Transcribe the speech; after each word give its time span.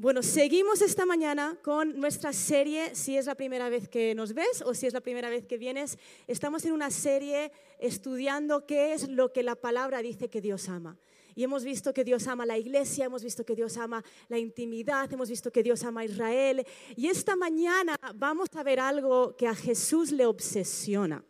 Bueno, 0.00 0.22
seguimos 0.22 0.80
esta 0.80 1.04
mañana 1.04 1.58
con 1.62 2.00
nuestra 2.00 2.32
serie, 2.32 2.94
si 2.94 3.18
es 3.18 3.26
la 3.26 3.34
primera 3.34 3.68
vez 3.68 3.86
que 3.86 4.14
nos 4.14 4.32
ves 4.32 4.62
o 4.64 4.72
si 4.72 4.86
es 4.86 4.94
la 4.94 5.02
primera 5.02 5.28
vez 5.28 5.44
que 5.44 5.58
vienes, 5.58 5.98
estamos 6.26 6.64
en 6.64 6.72
una 6.72 6.90
serie 6.90 7.52
estudiando 7.78 8.64
qué 8.64 8.94
es 8.94 9.10
lo 9.10 9.30
que 9.30 9.42
la 9.42 9.56
palabra 9.56 10.00
dice 10.00 10.30
que 10.30 10.40
Dios 10.40 10.70
ama. 10.70 10.96
Y 11.34 11.44
hemos 11.44 11.64
visto 11.64 11.92
que 11.92 12.02
Dios 12.02 12.28
ama 12.28 12.46
la 12.46 12.56
iglesia, 12.56 13.04
hemos 13.04 13.22
visto 13.22 13.44
que 13.44 13.54
Dios 13.54 13.76
ama 13.76 14.02
la 14.30 14.38
intimidad, 14.38 15.12
hemos 15.12 15.28
visto 15.28 15.52
que 15.52 15.62
Dios 15.62 15.84
ama 15.84 16.00
a 16.00 16.06
Israel. 16.06 16.66
Y 16.96 17.08
esta 17.08 17.36
mañana 17.36 17.94
vamos 18.14 18.48
a 18.54 18.62
ver 18.62 18.80
algo 18.80 19.36
que 19.36 19.46
a 19.46 19.54
Jesús 19.54 20.12
le 20.12 20.24
obsesiona. 20.24 21.22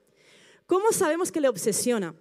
¿Cómo 0.68 0.92
sabemos 0.92 1.32
que 1.32 1.40
le 1.40 1.48
obsesiona? 1.48 2.14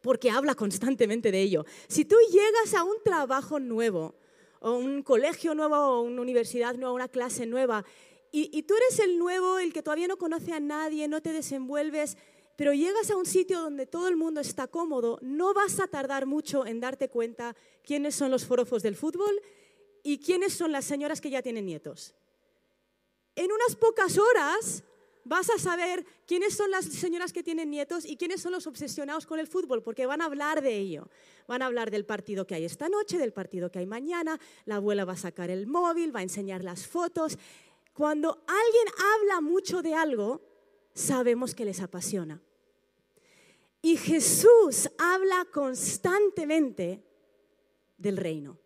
Porque 0.00 0.30
habla 0.30 0.54
constantemente 0.54 1.30
de 1.30 1.42
ello. 1.42 1.66
Si 1.88 2.06
tú 2.06 2.16
llegas 2.30 2.72
a 2.72 2.84
un 2.84 2.96
trabajo 3.04 3.60
nuevo, 3.60 4.17
o 4.60 4.72
un 4.72 5.02
colegio 5.02 5.54
nuevo, 5.54 5.76
o 5.76 6.00
una 6.02 6.22
universidad 6.22 6.74
nueva, 6.74 6.92
una 6.92 7.08
clase 7.08 7.46
nueva, 7.46 7.84
y, 8.30 8.62
tú 8.64 8.74
eres 8.74 8.98
el 8.98 9.18
nuevo, 9.18 9.58
el 9.58 9.72
que 9.72 9.82
todavía 9.82 10.06
no 10.06 10.18
conoce 10.18 10.52
a 10.52 10.60
nadie, 10.60 11.08
no 11.08 11.22
te 11.22 11.32
desenvuelves, 11.32 12.18
pero 12.56 12.74
llegas 12.74 13.10
a 13.10 13.16
un 13.16 13.24
sitio 13.24 13.60
donde 13.60 13.86
todo 13.86 14.06
el 14.08 14.16
mundo 14.16 14.40
está 14.40 14.66
cómodo, 14.66 15.18
no 15.22 15.54
vas 15.54 15.80
a 15.80 15.86
tardar 15.86 16.26
mucho 16.26 16.66
en 16.66 16.80
darte 16.80 17.08
cuenta 17.08 17.56
quiénes 17.82 18.14
son 18.14 18.30
los 18.30 18.44
forofos 18.44 18.82
del 18.82 18.96
fútbol 18.96 19.40
y 20.02 20.18
quiénes 20.18 20.52
son 20.52 20.72
las 20.72 20.84
señoras 20.84 21.20
que 21.20 21.30
ya 21.30 21.40
tienen 21.40 21.64
nietos. 21.64 22.14
En 23.34 23.50
unas 23.50 23.76
pocas 23.76 24.18
horas 24.18 24.84
vas 25.28 25.50
a 25.50 25.58
saber 25.58 26.04
quiénes 26.26 26.56
son 26.56 26.70
las 26.70 26.86
señoras 26.86 27.32
que 27.32 27.42
tienen 27.42 27.70
nietos 27.70 28.04
y 28.04 28.16
quiénes 28.16 28.40
son 28.40 28.52
los 28.52 28.66
obsesionados 28.66 29.26
con 29.26 29.38
el 29.38 29.46
fútbol, 29.46 29.82
porque 29.82 30.06
van 30.06 30.22
a 30.22 30.24
hablar 30.24 30.62
de 30.62 30.76
ello. 30.76 31.08
Van 31.46 31.62
a 31.62 31.66
hablar 31.66 31.90
del 31.90 32.04
partido 32.04 32.46
que 32.46 32.54
hay 32.54 32.64
esta 32.64 32.88
noche, 32.88 33.18
del 33.18 33.32
partido 33.32 33.70
que 33.70 33.78
hay 33.78 33.86
mañana, 33.86 34.40
la 34.64 34.76
abuela 34.76 35.04
va 35.04 35.12
a 35.12 35.16
sacar 35.16 35.50
el 35.50 35.66
móvil, 35.66 36.14
va 36.14 36.20
a 36.20 36.24
enseñar 36.24 36.64
las 36.64 36.86
fotos. 36.86 37.38
Cuando 37.92 38.44
alguien 38.46 38.94
habla 39.14 39.40
mucho 39.40 39.82
de 39.82 39.94
algo, 39.94 40.40
sabemos 40.94 41.54
que 41.54 41.64
les 41.64 41.80
apasiona. 41.80 42.40
Y 43.82 43.96
Jesús 43.96 44.88
habla 44.98 45.46
constantemente 45.52 47.04
del 47.96 48.16
reino 48.16 48.58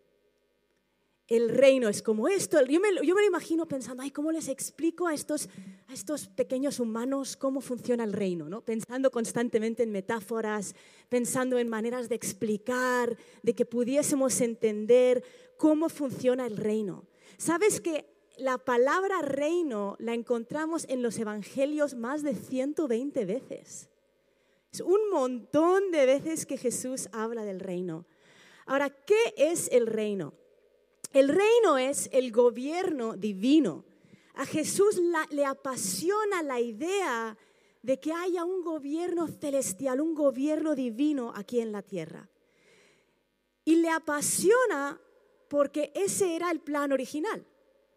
el 1.35 1.49
reino 1.49 1.89
es 1.89 2.01
como 2.01 2.27
esto. 2.27 2.63
Yo 2.65 2.79
me, 2.79 2.91
lo 2.91 3.23
imagino 3.25 3.65
pensando, 3.67 4.03
ay, 4.03 4.11
¿cómo 4.11 4.31
les 4.31 4.47
explico 4.47 5.07
a 5.07 5.13
estos, 5.13 5.49
a 5.87 5.93
estos 5.93 6.27
pequeños 6.27 6.79
humanos 6.79 7.37
cómo 7.37 7.61
funciona 7.61 8.03
el 8.03 8.13
reino? 8.13 8.49
¿no? 8.49 8.61
Pensando 8.61 9.11
constantemente 9.11 9.83
en 9.83 9.91
metáforas, 9.91 10.75
pensando 11.09 11.57
en 11.57 11.69
maneras 11.69 12.09
de 12.09 12.15
explicar, 12.15 13.17
de 13.41 13.55
que 13.55 13.65
pudiésemos 13.65 14.41
entender 14.41 15.23
cómo 15.57 15.89
funciona 15.89 16.45
el 16.45 16.57
reino. 16.57 17.05
¿Sabes 17.37 17.81
que 17.81 18.05
la 18.37 18.57
palabra 18.57 19.21
reino 19.21 19.95
la 19.99 20.13
encontramos 20.13 20.85
en 20.89 21.01
los 21.01 21.17
evangelios 21.19 21.95
más 21.95 22.23
de 22.23 22.35
120 22.35 23.25
veces? 23.25 23.89
Es 24.71 24.81
un 24.81 25.09
montón 25.11 25.91
de 25.91 26.05
veces 26.05 26.45
que 26.45 26.57
Jesús 26.57 27.07
habla 27.11 27.43
del 27.45 27.59
reino. 27.59 28.05
Ahora, 28.65 28.89
¿qué 28.89 29.33
es 29.37 29.69
el 29.71 29.87
reino? 29.87 30.33
El 31.13 31.29
reino 31.29 31.77
es 31.77 32.09
el 32.11 32.31
gobierno 32.31 33.15
divino. 33.15 33.85
A 34.33 34.47
Jesús 34.47 34.99
le 35.29 35.45
apasiona 35.45 36.41
la 36.41 36.59
idea 36.59 37.37
de 37.83 37.99
que 37.99 38.11
haya 38.11 38.43
un 38.43 38.63
gobierno 38.63 39.27
celestial, 39.27 40.01
un 40.01 40.15
gobierno 40.15 40.73
divino 40.73 41.31
aquí 41.35 41.59
en 41.59 41.71
la 41.71 41.83
tierra. 41.83 42.27
Y 43.63 43.75
le 43.75 43.89
apasiona 43.89 44.99
porque 45.49 45.91
ese 45.93 46.35
era 46.35 46.49
el 46.49 46.61
plan 46.61 46.91
original, 46.91 47.45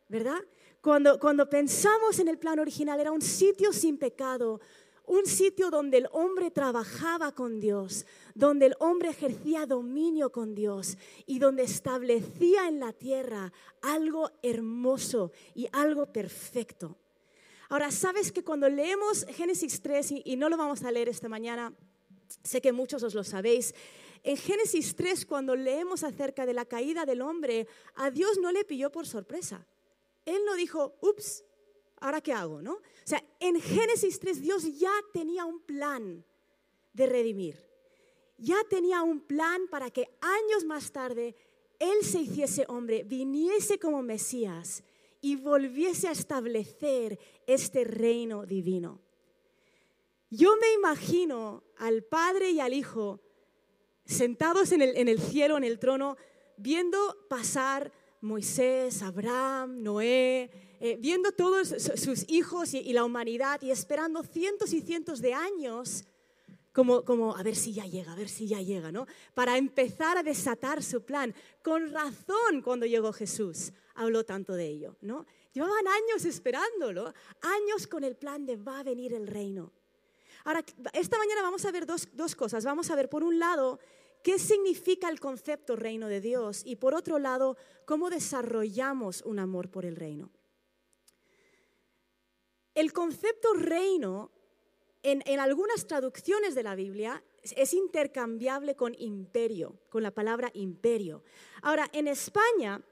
¿verdad? 0.09 0.44
Cuando, 0.83 1.19
cuando 1.19 1.48
pensamos 1.48 2.19
en 2.19 2.28
el 2.28 2.39
plan 2.39 2.59
original 2.59 3.00
era 3.00 3.12
un 3.12 3.22
sitio 3.22 3.72
sin 3.72 3.97
pecado, 3.97 4.61
un 5.07 5.27
sitio 5.27 5.71
donde 5.71 5.99
el 5.99 6.09
hombre 6.12 6.50
trabajaba 6.50 7.33
con 7.33 7.61
Dios, 7.61 8.06
donde 8.34 8.67
el 8.67 8.77
hombre 8.81 9.11
ejercía 9.11 9.67
dominio 9.67 10.31
con 10.31 10.55
Dios 10.55 10.99
y 11.27 11.39
donde 11.39 11.62
establecía 11.62 12.69
en 12.69 12.81
la 12.81 12.93
tierra 12.93 13.53
algo 13.83 14.31
hermoso 14.43 15.33
y 15.55 15.69
algo 15.72 16.12
perfecto. 16.12 16.97
Ahora, 17.69 17.91
sabes 17.91 18.31
que 18.31 18.45
cuando 18.45 18.69
leemos 18.69 19.25
Génesis 19.31 19.81
3, 19.81 20.12
y, 20.25 20.37
no 20.37 20.49
lo 20.49 20.56
vamos 20.56 20.83
a 20.84 20.91
leer 20.91 21.09
esta 21.09 21.28
mañana, 21.28 21.72
sé 22.43 22.61
que 22.61 22.72
muchos 22.72 23.03
os 23.03 23.15
lo 23.15 23.25
sabéis, 23.25 23.75
en 24.22 24.37
Génesis 24.37 24.95
3, 24.97 25.27
cuando 25.27 25.55
leemos 25.55 26.03
acerca 26.03 26.47
de 26.47 26.53
la 26.53 26.65
caída 26.65 27.05
del 27.05 27.22
hombre, 27.22 27.66
a 27.95 28.11
Dios 28.11 28.39
no 28.39 28.50
le 28.50 28.65
pilló 28.65 28.91
por 28.91 29.06
sorpresa. 29.06 29.66
Él 30.25 30.43
no 30.45 30.55
dijo, 30.55 30.97
ups, 31.00 31.45
¿ahora 32.00 32.21
qué 32.21 32.33
hago? 32.33 32.61
¿no? 32.61 32.81
O 33.06 33.09
sea, 33.09 33.22
en 33.39 33.61
Génesis 33.61 34.19
3 34.19 34.43
Dios 34.43 34.78
ya 34.81 34.91
tenía 35.12 35.44
un 35.44 35.61
plan 35.61 36.25
de 36.93 37.06
redimir. 37.06 37.56
Ya 38.37 38.56
tenía 38.69 39.03
un 39.03 39.21
plan 39.21 39.69
para 39.71 39.91
que 39.91 40.11
años 40.21 40.65
más 40.65 40.91
tarde 40.91 41.37
Él 41.78 42.03
se 42.03 42.22
hiciese 42.22 42.65
hombre, 42.66 43.05
viniese 43.05 43.78
como 43.78 44.03
Mesías 44.03 44.83
y 45.21 45.37
volviese 45.37 46.09
a 46.09 46.12
establecer 46.12 47.21
este 47.47 47.84
reino 47.84 48.45
divino. 48.45 49.00
Yo 50.28 50.56
me 50.56 50.72
imagino 50.75 51.62
al 51.77 52.03
Padre 52.03 52.50
y 52.50 52.59
al 52.59 52.75
Hijo 52.75 53.21
sentados 54.05 54.72
en 54.72 54.83
el, 54.83 54.97
en 54.97 55.06
el 55.06 55.21
cielo, 55.21 55.56
en 55.56 55.65
el 55.65 55.78
trono, 55.78 56.16
viendo 56.56 56.99
pasar 57.28 57.93
Moisés, 58.21 59.00
Abraham, 59.03 59.84
Noé, 59.84 60.50
eh, 60.81 60.97
viendo 61.00 61.32
todos 61.32 61.69
sus 61.69 62.28
hijos 62.28 62.75
y, 62.75 62.92
la 62.92 63.04
humanidad 63.04 63.60
y 63.62 63.70
esperando 63.70 64.22
cientos 64.22 64.72
y 64.72 64.81
cientos 64.81 65.20
de 65.20 65.34
años 65.34 66.04
como, 66.72 67.04
como, 67.04 67.34
a 67.34 67.42
ver 67.42 67.56
si 67.56 67.72
ya 67.72 67.87
llega, 67.87 68.12
a 68.12 68.16
ver 68.16 68.28
si 68.28 68.47
ya 68.47 68.60
llega, 68.60 68.92
¿no? 68.92 69.06
Para 69.32 69.56
empezar 69.56 70.19
a 70.19 70.22
desatar 70.22 70.82
su 70.82 71.04
plan. 71.04 71.34
Con 71.62 71.91
razón 71.91 72.60
cuando 72.62 72.84
llegó 72.84 73.15
Jesús 73.15 73.72
habló 73.94 74.25
tanto 74.25 74.53
de 74.53 74.66
ello, 74.66 74.97
¿no? 75.00 75.25
Llevaban 75.53 75.88
años 75.88 76.26
esperándolo, 76.26 77.15
años 77.41 77.86
con 77.86 78.04
el 78.04 78.15
plan 78.16 78.44
de 78.44 78.56
va 78.56 78.81
a 78.81 78.82
venir 78.82 79.15
el 79.15 79.26
reino. 79.26 79.72
Ahora, 80.44 80.62
esta 80.92 81.16
mañana 81.16 81.41
vamos 81.41 81.65
a 81.65 81.70
ver 81.70 81.86
dos, 81.86 82.09
dos 82.12 82.36
cosas. 82.36 82.65
Vamos 82.65 82.91
a 82.91 82.94
ver, 82.94 83.09
por 83.09 83.25
un 83.25 83.38
lado, 83.38 83.81
qué 84.22 84.38
significa 84.38 85.09
el 85.09 85.19
concepto 85.19 85.76
reino 85.76 86.09
de 86.09 86.20
Dios 86.20 86.62
y 86.65 86.76
por 86.76 86.94
otro 86.94 87.19
lado, 87.19 87.56
cómo 87.86 88.10
desarrollamos 88.10 89.22
un 89.22 89.38
amor 89.38 89.70
por 89.70 89.86
el 89.86 89.97
reino. 89.97 90.31
El 92.76 92.92
concepto 92.92 93.54
reino 93.54 94.31
en, 95.03 95.41
algunas 95.41 95.87
traducciones 95.87 96.54
de 96.54 96.62
la 96.62 96.75
Biblia 96.75 97.25
es 97.42 97.72
intercambiable 97.72 98.76
con 98.76 98.94
imperio, 98.98 99.78
con 99.88 100.03
la 100.03 100.10
palabra 100.10 100.50
imperio. 100.53 101.22
Ahora, 101.62 101.88
en 101.94 102.06
España, 102.06 102.82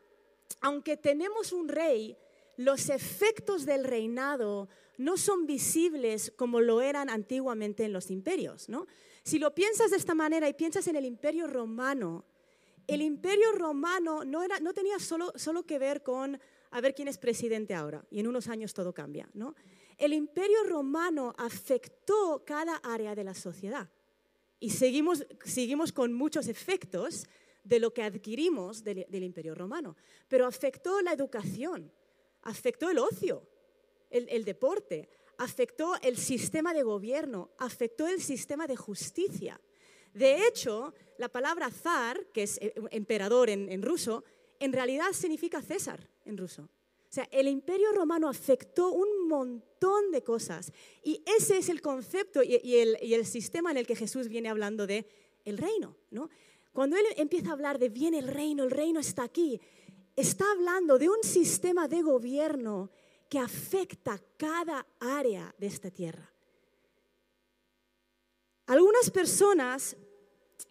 aunque 0.62 0.97
tenemos 0.97 1.53
un 1.53 1.69
rey, 1.69 2.17
los 2.56 2.89
efectos 2.89 3.67
del 3.67 3.84
reinado 3.84 4.71
no 4.97 5.19
son 5.19 5.44
visibles 5.44 6.33
como 6.34 6.62
lo 6.62 6.81
eran 6.81 7.11
antiguamente 7.11 7.84
en 7.84 7.93
los 7.93 8.11
imperios. 8.11 8.71
¿no? 8.71 8.87
Si 9.23 9.39
lo 9.39 9.55
piensas 9.55 9.91
de 9.91 9.99
esta 9.99 10.15
manera 10.15 10.49
y 10.49 10.55
piensas 10.55 10.89
en 10.89 10.97
el 10.97 11.05
imperio 11.05 11.47
romano, 11.47 12.25
el 12.87 13.03
imperio 13.03 13.53
romano 13.53 14.25
no, 14.25 14.47
no 14.62 14.73
tenía 14.73 14.99
solo, 14.99 15.31
solo 15.37 15.67
que 15.67 15.78
ver 15.78 16.03
con 16.03 16.41
a 16.75 16.81
ver 16.81 16.93
quién 16.93 17.07
es 17.07 17.19
presidente 17.19 17.73
ahora 17.73 18.05
y 18.11 18.19
en 18.19 18.27
unos 18.27 18.49
años 18.49 18.75
todo 18.75 18.93
cambia. 18.93 19.29
¿no? 19.33 19.55
El 19.97 20.12
imperio 20.12 20.65
romano 20.65 21.33
afectó 21.39 22.43
cada 22.45 22.77
área 22.79 23.15
de 23.15 23.23
la 23.23 23.35
sociedad 23.35 23.89
y 24.59 24.71
seguimos, 24.71 25.25
seguimos 25.45 25.93
con 25.93 26.12
muchos 26.12 26.49
efectos 26.49 27.29
de 27.62 27.79
lo 27.79 27.95
que 27.95 28.03
adquirimos 28.03 28.83
del, 28.83 29.07
imperio 29.23 29.55
romano, 29.55 29.97
pero 30.27 30.47
afectó 30.47 31.00
la 31.00 31.12
educación, 31.12 31.93
afectó 32.43 32.91
el 32.91 32.99
ocio, 32.99 33.49
el, 34.11 34.29
el 34.29 34.44
deporte, 34.44 35.09
afectó 35.38 35.94
el 36.03 36.17
sistema 36.17 36.75
de 36.75 36.82
gobierno, 36.82 37.53
afectó 37.59 38.09
el 38.09 38.21
sistema 38.21 38.67
de 38.67 38.75
justicia. 38.75 39.61
De 40.12 40.44
hecho, 40.49 40.93
la 41.19 41.29
palabra 41.29 41.71
zar, 41.71 42.26
que 42.32 42.43
es 42.43 42.59
eh, 42.61 42.75
emperador 42.91 43.49
en, 43.49 43.71
en 43.71 43.81
ruso, 43.81 44.25
en 44.59 44.73
realidad 44.73 45.12
significa 45.12 45.62
César 45.62 46.13
en 46.25 46.37
ruso. 46.37 46.62
O 46.62 47.15
sea, 47.15 47.29
el 47.31 47.47
imperio 47.47 47.93
romano 47.93 48.29
afectó 48.29 48.91
un 48.91 49.29
montón 49.29 50.11
de 50.11 50.25
cosas 50.25 50.73
y 51.03 51.23
ese 51.25 51.59
es 51.59 51.69
el 51.69 51.81
concepto 51.81 52.43
y, 52.43 52.56
el, 52.76 53.25
sistema 53.26 53.71
en 53.71 53.76
el 53.76 53.87
que 53.87 53.94
Jesús 53.94 54.26
viene 54.29 54.49
hablando 54.49 54.87
de 54.87 55.06
el 55.44 55.59
reino. 55.59 55.97
¿no? 56.11 56.29
Cuando 56.73 56.97
él 56.97 57.05
empieza 57.17 57.50
a 57.50 57.53
hablar 57.53 57.79
de 57.79 57.88
viene 57.88 58.19
el 58.19 58.26
reino, 58.26 58.65
el 58.65 58.73
reino 58.73 58.99
está 58.99 59.23
aquí, 59.23 59.61
está 60.17 60.44
hablando 60.50 60.99
de 60.99 61.09
un 61.09 61.23
sistema 61.23 61.87
de 61.87 62.03
gobierno 62.03 62.91
que 63.29 63.38
afecta 63.38 64.21
cada 64.37 64.85
área 64.99 65.55
de 65.56 65.67
esta 65.69 65.91
tierra. 65.93 66.32
Algunas 68.67 69.11
personas 69.11 69.97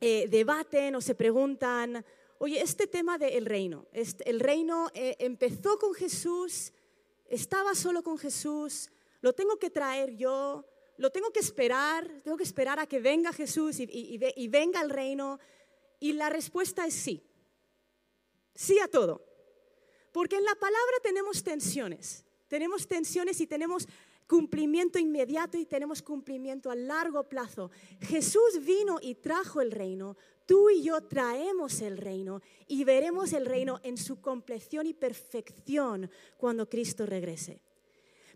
eh, 0.01 0.27
debaten 0.29 0.95
o 0.95 1.01
se 1.01 1.15
preguntan, 1.15 2.03
oye, 2.43 2.61
este 2.61 2.87
tema 2.87 3.17
del 3.17 3.45
reino, 3.45 3.87
este, 3.93 4.29
el 4.29 4.41
reino 4.41 4.91
eh, 4.93 5.15
empezó 5.19 5.79
con 5.79 5.93
Jesús, 5.93 6.73
estaba 7.25 7.73
solo 7.73 8.03
con 8.03 8.17
Jesús, 8.17 8.89
lo 9.21 9.31
tengo 9.31 9.57
que 9.57 9.69
traer 9.69 10.17
yo, 10.17 10.65
lo 10.97 11.09
tengo 11.09 11.31
que 11.31 11.39
esperar, 11.39 12.05
tengo 12.21 12.35
que 12.35 12.43
esperar 12.43 12.79
a 12.79 12.85
que 12.85 12.99
venga 12.99 13.31
Jesús 13.31 13.77
y 13.79 14.47
venga 14.49 14.81
el 14.81 14.89
reino. 14.89 15.39
Y 16.01 16.11
la 16.11 16.29
respuesta 16.29 16.85
es 16.85 16.93
sí, 16.93 17.23
sí 18.53 18.77
a 18.79 18.89
todo. 18.89 19.25
Porque 20.11 20.35
en 20.35 20.43
la 20.43 20.55
palabra 20.55 20.97
tenemos 21.01 21.43
tensiones, 21.43 22.25
tenemos 22.49 22.85
tensiones 22.89 23.39
y 23.39 23.47
tenemos 23.47 23.87
cumplimiento 24.27 24.99
inmediato 24.99 25.57
y 25.57 25.65
tenemos 25.65 26.01
cumplimiento 26.01 26.71
a 26.71 26.75
largo 26.75 27.23
plazo. 27.29 27.71
Jesús 28.01 28.59
vino 28.61 28.97
y 29.01 29.15
trajo 29.15 29.61
el 29.61 29.71
reino, 29.71 30.17
tú 30.45 30.69
y 30.69 30.83
yo 30.83 31.01
traemos 31.01 31.81
el 31.81 31.97
reino 31.97 32.41
y 32.67 32.83
veremos 32.83 33.33
el 33.33 33.45
reino 33.45 33.79
en 33.83 33.97
su 33.97 34.21
compleción 34.21 34.87
y 34.87 34.93
perfección 34.93 36.09
cuando 36.37 36.69
Cristo 36.69 37.05
regrese. 37.05 37.61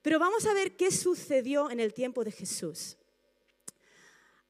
Pero 0.01 0.19
vamos 0.19 0.45
a 0.45 0.53
ver 0.53 0.75
qué 0.75 0.91
sucedió 0.91 1.69
en 1.69 1.79
el 1.79 1.93
tiempo 1.93 2.23
de 2.23 2.31
Jesús. 2.31 2.97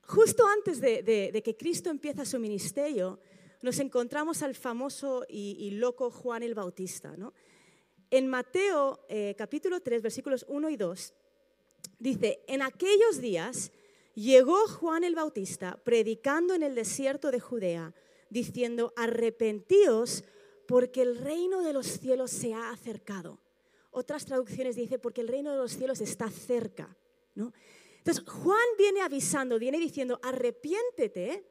Justo 0.01 0.48
antes 0.48 0.80
de, 0.80 1.42
que 1.44 1.57
Cristo 1.57 1.89
empieza 1.89 2.25
su 2.25 2.39
ministerio, 2.39 3.19
nos 3.62 3.80
encontramos 3.80 4.42
al 4.42 4.56
famoso 4.56 5.25
y, 5.27 5.71
loco 5.71 6.12
Juan 6.12 6.44
el 6.44 6.56
Bautista. 6.56 7.13
En 8.09 8.27
Mateo 8.27 9.06
eh, 9.09 9.36
capítulo 9.38 9.81
3, 9.81 10.01
versículos 10.01 10.45
1 10.48 10.69
y 10.69 10.77
2, 10.77 11.13
dice, 12.00 12.44
en 12.48 12.62
aquellos 12.62 13.19
días 13.19 13.71
llegó 14.18 14.68
Juan 14.68 15.04
el 15.04 15.14
Bautista 15.14 15.80
predicando 15.84 16.56
en 16.56 16.64
el 16.64 16.74
desierto 16.74 17.30
de 17.30 17.40
Judea, 17.40 17.94
diciendo, 18.31 18.92
arrepentíos 18.96 20.24
porque 20.68 21.04
el 21.04 21.18
reino 21.18 21.62
de 21.62 21.72
los 21.72 21.86
cielos 21.86 22.31
se 22.31 22.54
ha 22.54 22.72
acercado. 22.72 23.40
Otras 23.92 24.25
traducciones 24.25 24.75
dice, 24.75 24.98
porque 24.98 25.22
el 25.22 25.28
reino 25.28 25.52
de 25.52 25.58
los 25.58 25.72
cielos 25.72 26.02
está 26.02 26.31
cerca. 26.31 26.98
¿no? 27.36 27.54
Entonces, 28.00 28.24
Juan 28.28 28.68
viene 28.78 29.02
avisando, 29.02 29.60
viene 29.60 29.78
diciendo, 29.78 30.19
arrepiéntete 30.24 31.46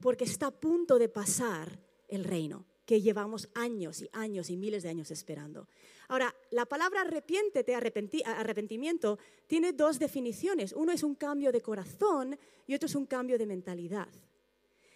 porque 0.00 0.24
está 0.24 0.46
a 0.46 0.50
punto 0.52 0.98
de 0.98 1.08
pasar 1.08 1.80
el 2.08 2.24
reino 2.24 2.64
que 2.84 3.00
llevamos 3.00 3.48
años 3.54 4.02
y 4.02 4.08
años 4.12 4.50
y 4.50 4.56
miles 4.56 4.82
de 4.82 4.90
años 4.90 5.10
esperando. 5.10 5.68
Ahora, 6.08 6.34
la 6.50 6.66
palabra 6.66 7.00
arrepiéntete, 7.00 7.74
arrepentimiento, 7.74 9.18
tiene 9.46 9.72
dos 9.72 9.98
definiciones. 9.98 10.72
Uno 10.72 10.92
es 10.92 11.02
un 11.02 11.14
cambio 11.14 11.50
de 11.50 11.62
corazón 11.62 12.38
y 12.66 12.74
otro 12.74 12.86
es 12.86 12.94
un 12.94 13.06
cambio 13.06 13.38
de 13.38 13.46
mentalidad. 13.46 14.08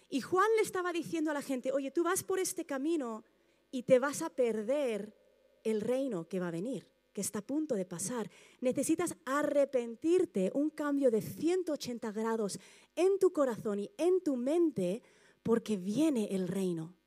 Y 0.09 0.21
Juan 0.21 0.47
le 0.55 0.61
estaba 0.61 0.91
diciendo 0.91 1.31
a 1.31 1.35
la 1.35 1.41
gente, 1.41 1.71
oye, 1.71 1.91
tú 1.91 2.03
vas 2.03 2.23
por 2.23 2.39
este 2.39 2.65
camino 2.65 3.23
y 3.71 3.83
te 3.83 3.99
vas 3.99 4.21
a 4.21 4.29
perder 4.29 5.15
el 5.63 5.81
reino 5.81 6.27
que 6.27 6.39
va 6.39 6.47
a 6.47 6.51
venir, 6.51 6.87
que 7.13 7.21
está 7.21 7.39
a 7.39 7.45
punto 7.45 7.75
de 7.75 7.85
pasar. 7.85 8.29
Necesitas 8.61 9.15
arrepentirte, 9.25 10.51
un 10.53 10.69
cambio 10.69 11.11
de 11.11 11.21
180 11.21 12.11
grados 12.11 12.59
en 12.95 13.19
tu 13.19 13.31
corazón 13.31 13.79
y 13.79 13.91
en 13.97 14.21
tu 14.21 14.35
mente, 14.35 15.03
porque 15.43 15.77
viene 15.77 16.27
el 16.31 16.47
reino. 16.47 16.98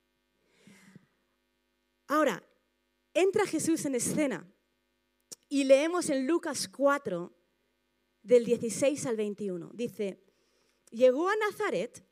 Ahora, 2.13 2.47
entra 3.15 3.47
Jesús 3.47 3.87
en 3.87 3.95
escena 3.95 4.47
y 5.49 5.65
leemos 5.65 6.11
en 6.11 6.27
Lucas 6.27 6.69
4, 6.69 7.33
del 8.23 8.45
16 8.45 9.07
al 9.07 9.17
21. 9.17 9.71
Dice, 9.73 10.23
llegó 10.91 11.31
a 11.31 11.37
Nazaret, 11.37 12.05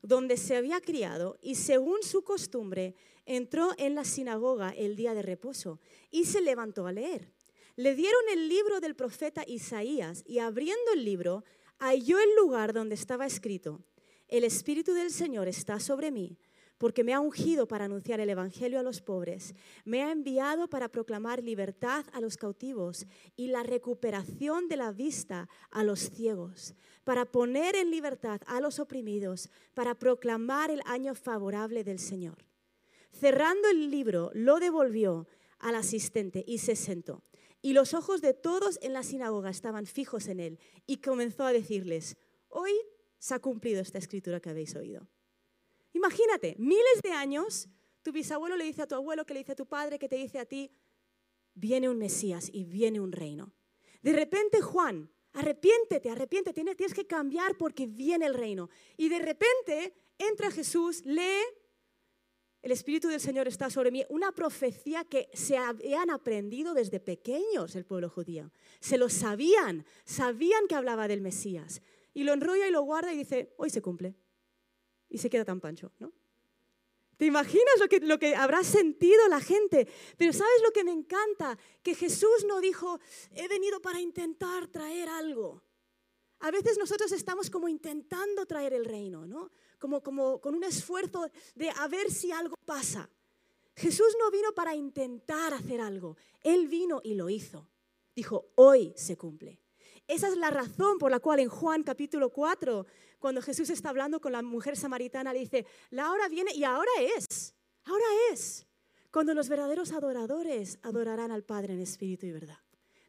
donde 0.00 0.36
se 0.36 0.54
había 0.54 0.80
criado, 0.80 1.40
y 1.42 1.56
según 1.56 2.04
su 2.04 2.22
costumbre, 2.22 2.94
entró 3.24 3.72
en 3.78 3.96
la 3.96 4.04
sinagoga 4.04 4.70
el 4.70 4.94
día 4.94 5.12
de 5.12 5.22
reposo 5.22 5.80
y 6.12 6.26
se 6.26 6.40
levantó 6.40 6.86
a 6.86 6.92
leer. 6.92 7.32
Le 7.74 7.96
dieron 7.96 8.22
el 8.30 8.48
libro 8.48 8.78
del 8.78 8.94
profeta 8.94 9.42
Isaías 9.44 10.22
y 10.24 10.38
abriendo 10.38 10.92
el 10.92 11.04
libro, 11.04 11.42
halló 11.80 12.20
el 12.20 12.36
lugar 12.36 12.72
donde 12.72 12.94
estaba 12.94 13.26
escrito, 13.26 13.84
el 14.28 14.44
Espíritu 14.44 14.94
del 14.94 15.10
Señor 15.10 15.48
está 15.48 15.80
sobre 15.80 16.12
mí 16.12 16.38
porque 16.78 17.04
me 17.04 17.14
ha 17.14 17.20
ungido 17.20 17.66
para 17.66 17.86
anunciar 17.86 18.20
el 18.20 18.30
Evangelio 18.30 18.78
a 18.78 18.82
los 18.82 19.00
pobres, 19.00 19.54
me 19.84 20.02
ha 20.02 20.12
enviado 20.12 20.68
para 20.68 20.88
proclamar 20.88 21.42
libertad 21.42 22.04
a 22.12 22.20
los 22.20 22.36
cautivos 22.36 23.06
y 23.36 23.48
la 23.48 23.62
recuperación 23.62 24.68
de 24.68 24.76
la 24.76 24.92
vista 24.92 25.48
a 25.70 25.84
los 25.84 26.10
ciegos, 26.10 26.74
para 27.04 27.24
poner 27.24 27.76
en 27.76 27.90
libertad 27.90 28.40
a 28.46 28.60
los 28.60 28.78
oprimidos, 28.78 29.50
para 29.74 29.94
proclamar 29.94 30.70
el 30.70 30.82
año 30.84 31.14
favorable 31.14 31.84
del 31.84 31.98
Señor. 31.98 32.44
Cerrando 33.10 33.68
el 33.68 33.90
libro, 33.90 34.30
lo 34.34 34.58
devolvió 34.60 35.26
al 35.58 35.76
asistente 35.76 36.44
y 36.46 36.58
se 36.58 36.76
sentó. 36.76 37.22
Y 37.62 37.72
los 37.72 37.94
ojos 37.94 38.20
de 38.20 38.34
todos 38.34 38.78
en 38.82 38.92
la 38.92 39.02
sinagoga 39.02 39.50
estaban 39.50 39.86
fijos 39.86 40.28
en 40.28 40.40
él 40.40 40.58
y 40.86 40.98
comenzó 40.98 41.44
a 41.44 41.52
decirles, 41.52 42.16
hoy 42.48 42.72
se 43.18 43.34
ha 43.34 43.38
cumplido 43.38 43.80
esta 43.80 43.98
escritura 43.98 44.40
que 44.40 44.50
habéis 44.50 44.76
oído. 44.76 45.08
Imagínate, 45.96 46.54
miles 46.58 47.00
de 47.02 47.12
años, 47.12 47.70
tu 48.02 48.12
bisabuelo 48.12 48.54
le 48.54 48.64
dice 48.64 48.82
a 48.82 48.86
tu 48.86 48.94
abuelo, 48.94 49.24
que 49.24 49.32
le 49.32 49.40
dice 49.40 49.52
a 49.52 49.56
tu 49.56 49.64
padre, 49.64 49.98
que 49.98 50.10
te 50.10 50.16
dice 50.16 50.38
a 50.38 50.44
ti, 50.44 50.70
viene 51.54 51.88
un 51.88 51.96
Mesías 51.96 52.50
y 52.52 52.64
viene 52.64 53.00
un 53.00 53.12
reino. 53.12 53.54
De 54.02 54.12
repente 54.12 54.60
Juan, 54.60 55.10
arrepiéntete, 55.32 56.10
arrepiéntete, 56.10 56.74
tienes 56.74 56.92
que 56.92 57.06
cambiar 57.06 57.56
porque 57.56 57.86
viene 57.86 58.26
el 58.26 58.34
reino. 58.34 58.68
Y 58.98 59.08
de 59.08 59.20
repente 59.20 59.94
entra 60.18 60.50
Jesús, 60.50 61.02
lee, 61.06 61.42
el 62.60 62.72
Espíritu 62.72 63.08
del 63.08 63.20
Señor 63.20 63.48
está 63.48 63.70
sobre 63.70 63.90
mí, 63.90 64.04
una 64.10 64.32
profecía 64.32 65.02
que 65.04 65.30
se 65.32 65.56
habían 65.56 66.10
aprendido 66.10 66.74
desde 66.74 67.00
pequeños 67.00 67.74
el 67.74 67.86
pueblo 67.86 68.10
judío. 68.10 68.52
Se 68.80 68.98
lo 68.98 69.08
sabían, 69.08 69.86
sabían 70.04 70.66
que 70.68 70.74
hablaba 70.74 71.08
del 71.08 71.22
Mesías. 71.22 71.80
Y 72.12 72.24
lo 72.24 72.34
enrolla 72.34 72.68
y 72.68 72.70
lo 72.70 72.82
guarda 72.82 73.14
y 73.14 73.16
dice, 73.16 73.54
hoy 73.56 73.70
se 73.70 73.80
cumple 73.80 74.14
y 75.16 75.18
se 75.18 75.30
queda 75.30 75.44
tan 75.44 75.60
pancho, 75.60 75.92
¿no? 75.98 76.12
¿Te 77.16 77.24
imaginas 77.24 77.80
lo 77.80 77.88
que, 77.88 78.00
lo 78.00 78.18
que 78.18 78.36
habrá 78.36 78.62
sentido 78.62 79.26
la 79.28 79.40
gente? 79.40 79.88
Pero 80.18 80.34
¿sabes 80.34 80.62
lo 80.62 80.70
que 80.70 80.84
me 80.84 80.92
encanta? 80.92 81.58
Que 81.82 81.94
Jesús 81.94 82.44
no 82.46 82.60
dijo, 82.60 83.00
he 83.34 83.48
venido 83.48 83.80
para 83.80 84.00
intentar 84.00 84.68
traer 84.68 85.08
algo. 85.08 85.62
A 86.40 86.50
veces 86.50 86.76
nosotros 86.76 87.10
estamos 87.12 87.48
como 87.48 87.68
intentando 87.68 88.44
traer 88.44 88.74
el 88.74 88.84
reino, 88.84 89.26
¿no? 89.26 89.50
Como, 89.78 90.02
como 90.02 90.42
con 90.42 90.54
un 90.54 90.64
esfuerzo 90.64 91.30
de 91.54 91.70
a 91.70 91.88
ver 91.88 92.10
si 92.10 92.30
algo 92.30 92.56
pasa. 92.66 93.08
Jesús 93.74 94.14
no 94.18 94.30
vino 94.30 94.52
para 94.52 94.74
intentar 94.74 95.54
hacer 95.54 95.80
algo, 95.80 96.18
Él 96.42 96.68
vino 96.68 97.00
y 97.02 97.14
lo 97.14 97.30
hizo. 97.30 97.66
Dijo, 98.14 98.52
hoy 98.56 98.92
se 98.94 99.16
cumple. 99.16 99.58
Esa 100.06 100.28
es 100.28 100.36
la 100.36 100.50
razón 100.50 100.98
por 100.98 101.10
la 101.10 101.20
cual 101.20 101.40
en 101.40 101.48
Juan 101.48 101.82
capítulo 101.82 102.30
4 102.30 102.86
cuando 103.18 103.42
Jesús 103.42 103.70
está 103.70 103.90
hablando 103.90 104.20
con 104.20 104.32
la 104.32 104.42
mujer 104.42 104.76
samaritana, 104.76 105.32
le 105.32 105.40
dice, 105.40 105.66
la 105.90 106.10
hora 106.10 106.28
viene 106.28 106.52
y 106.54 106.64
ahora 106.64 106.90
es, 107.16 107.54
ahora 107.84 108.04
es, 108.32 108.66
cuando 109.10 109.34
los 109.34 109.48
verdaderos 109.48 109.92
adoradores 109.92 110.78
adorarán 110.82 111.30
al 111.30 111.44
Padre 111.44 111.74
en 111.74 111.80
espíritu 111.80 112.26
y 112.26 112.32
verdad. 112.32 112.58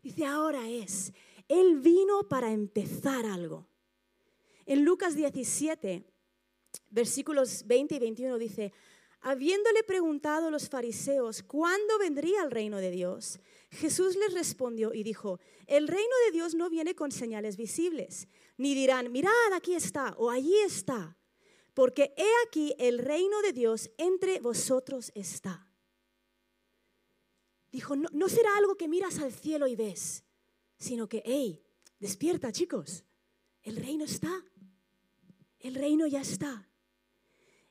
Dice, 0.02 0.26
ahora 0.26 0.70
es. 0.70 1.12
Él 1.48 1.80
vino 1.80 2.28
para 2.30 2.52
empezar 2.52 3.26
algo. 3.26 3.68
En 4.66 4.84
Lucas 4.84 5.16
17, 5.16 6.04
versículos 6.90 7.66
20 7.68 7.96
y 7.96 8.00
21 8.00 8.38
dice, 8.38 8.74
habiéndole 9.22 9.84
preguntado 9.84 10.52
los 10.52 10.70
fariseos 10.70 11.44
cuándo 11.44 11.98
vendría 12.00 12.44
el 12.44 12.52
reino 12.52 12.78
de 12.78 12.92
Dios, 12.92 13.40
Jesús 13.70 14.16
les 14.16 14.34
respondió 14.34 14.94
y 14.94 15.04
dijo, 15.04 15.40
el 15.66 15.88
reino 15.88 16.16
de 16.26 16.32
Dios 16.32 16.56
no 16.56 16.70
viene 16.70 16.96
con 16.96 17.12
señales 17.12 17.58
visibles, 17.58 18.28
ni 18.58 18.74
dirán, 18.74 19.12
mirad, 19.12 19.32
aquí 19.54 19.76
está 19.76 20.16
o 20.18 20.30
allí 20.30 20.56
está, 20.66 21.18
porque 21.74 22.14
he 22.18 22.48
aquí 22.48 22.74
el 22.80 23.00
reino 23.00 23.42
de 23.42 23.54
Dios 23.54 23.92
entre 23.98 24.40
vosotros 24.40 25.12
está. 25.16 25.70
Dijo, 27.72 27.96
no, 27.96 28.30
será 28.30 28.56
algo 28.58 28.76
que 28.76 28.88
miras 28.88 29.20
al 29.20 29.34
cielo 29.34 29.68
y 29.68 29.76
ves, 29.76 30.24
sino 30.78 31.10
que, 31.10 31.22
hey, 31.26 31.62
despierta 32.00 32.52
chicos, 32.54 33.04
el 33.64 33.76
reino 33.76 34.06
está, 34.06 34.46
el 35.60 35.76
reino 35.76 36.08
ya 36.08 36.22
está. 36.22 36.70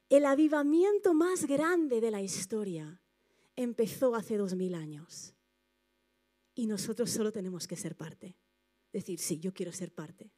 El 0.09 0.27
avivamiento 0.27 1.15
más 1.15 1.47
grande 1.47 2.01
de 2.01 2.11
la 2.11 2.23
historia 2.23 3.01
empezó 3.57 4.15
hace 4.15 4.37
dos 4.37 4.55
mil 4.55 4.75
años 4.75 5.36
y 6.57 6.67
nosotros 6.67 7.11
solo 7.11 7.31
tenemos 7.31 7.69
que 7.69 7.77
ser 7.77 7.95
parte. 7.97 8.35
Decir, 8.91 9.21
sí, 9.21 9.39
yo 9.39 9.53
quiero 9.53 9.73
ser 9.73 9.93
parte. 9.93 10.33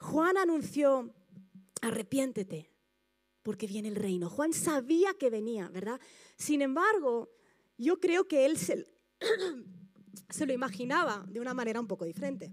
Juan 0.00 0.36
anunció, 0.36 1.12
arrepiéntete, 1.80 2.70
porque 3.42 3.66
viene 3.66 3.88
el 3.88 3.96
reino. 3.96 4.30
Juan 4.30 4.52
sabía 4.52 5.14
que 5.14 5.30
venía, 5.30 5.68
¿verdad? 5.70 6.00
Sin 6.36 6.62
embargo, 6.62 7.30
yo 7.76 7.98
creo 7.98 8.28
que 8.28 8.46
él 8.46 8.58
se, 8.58 8.86
se 10.30 10.46
lo 10.46 10.52
imaginaba 10.52 11.24
de 11.28 11.40
una 11.40 11.54
manera 11.54 11.80
un 11.80 11.88
poco 11.88 12.04
diferente. 12.04 12.52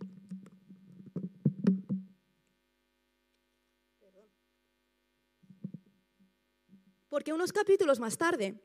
Porque 7.10 7.32
unos 7.32 7.54
capítulos 7.54 8.00
más 8.00 8.18
tarde 8.18 8.60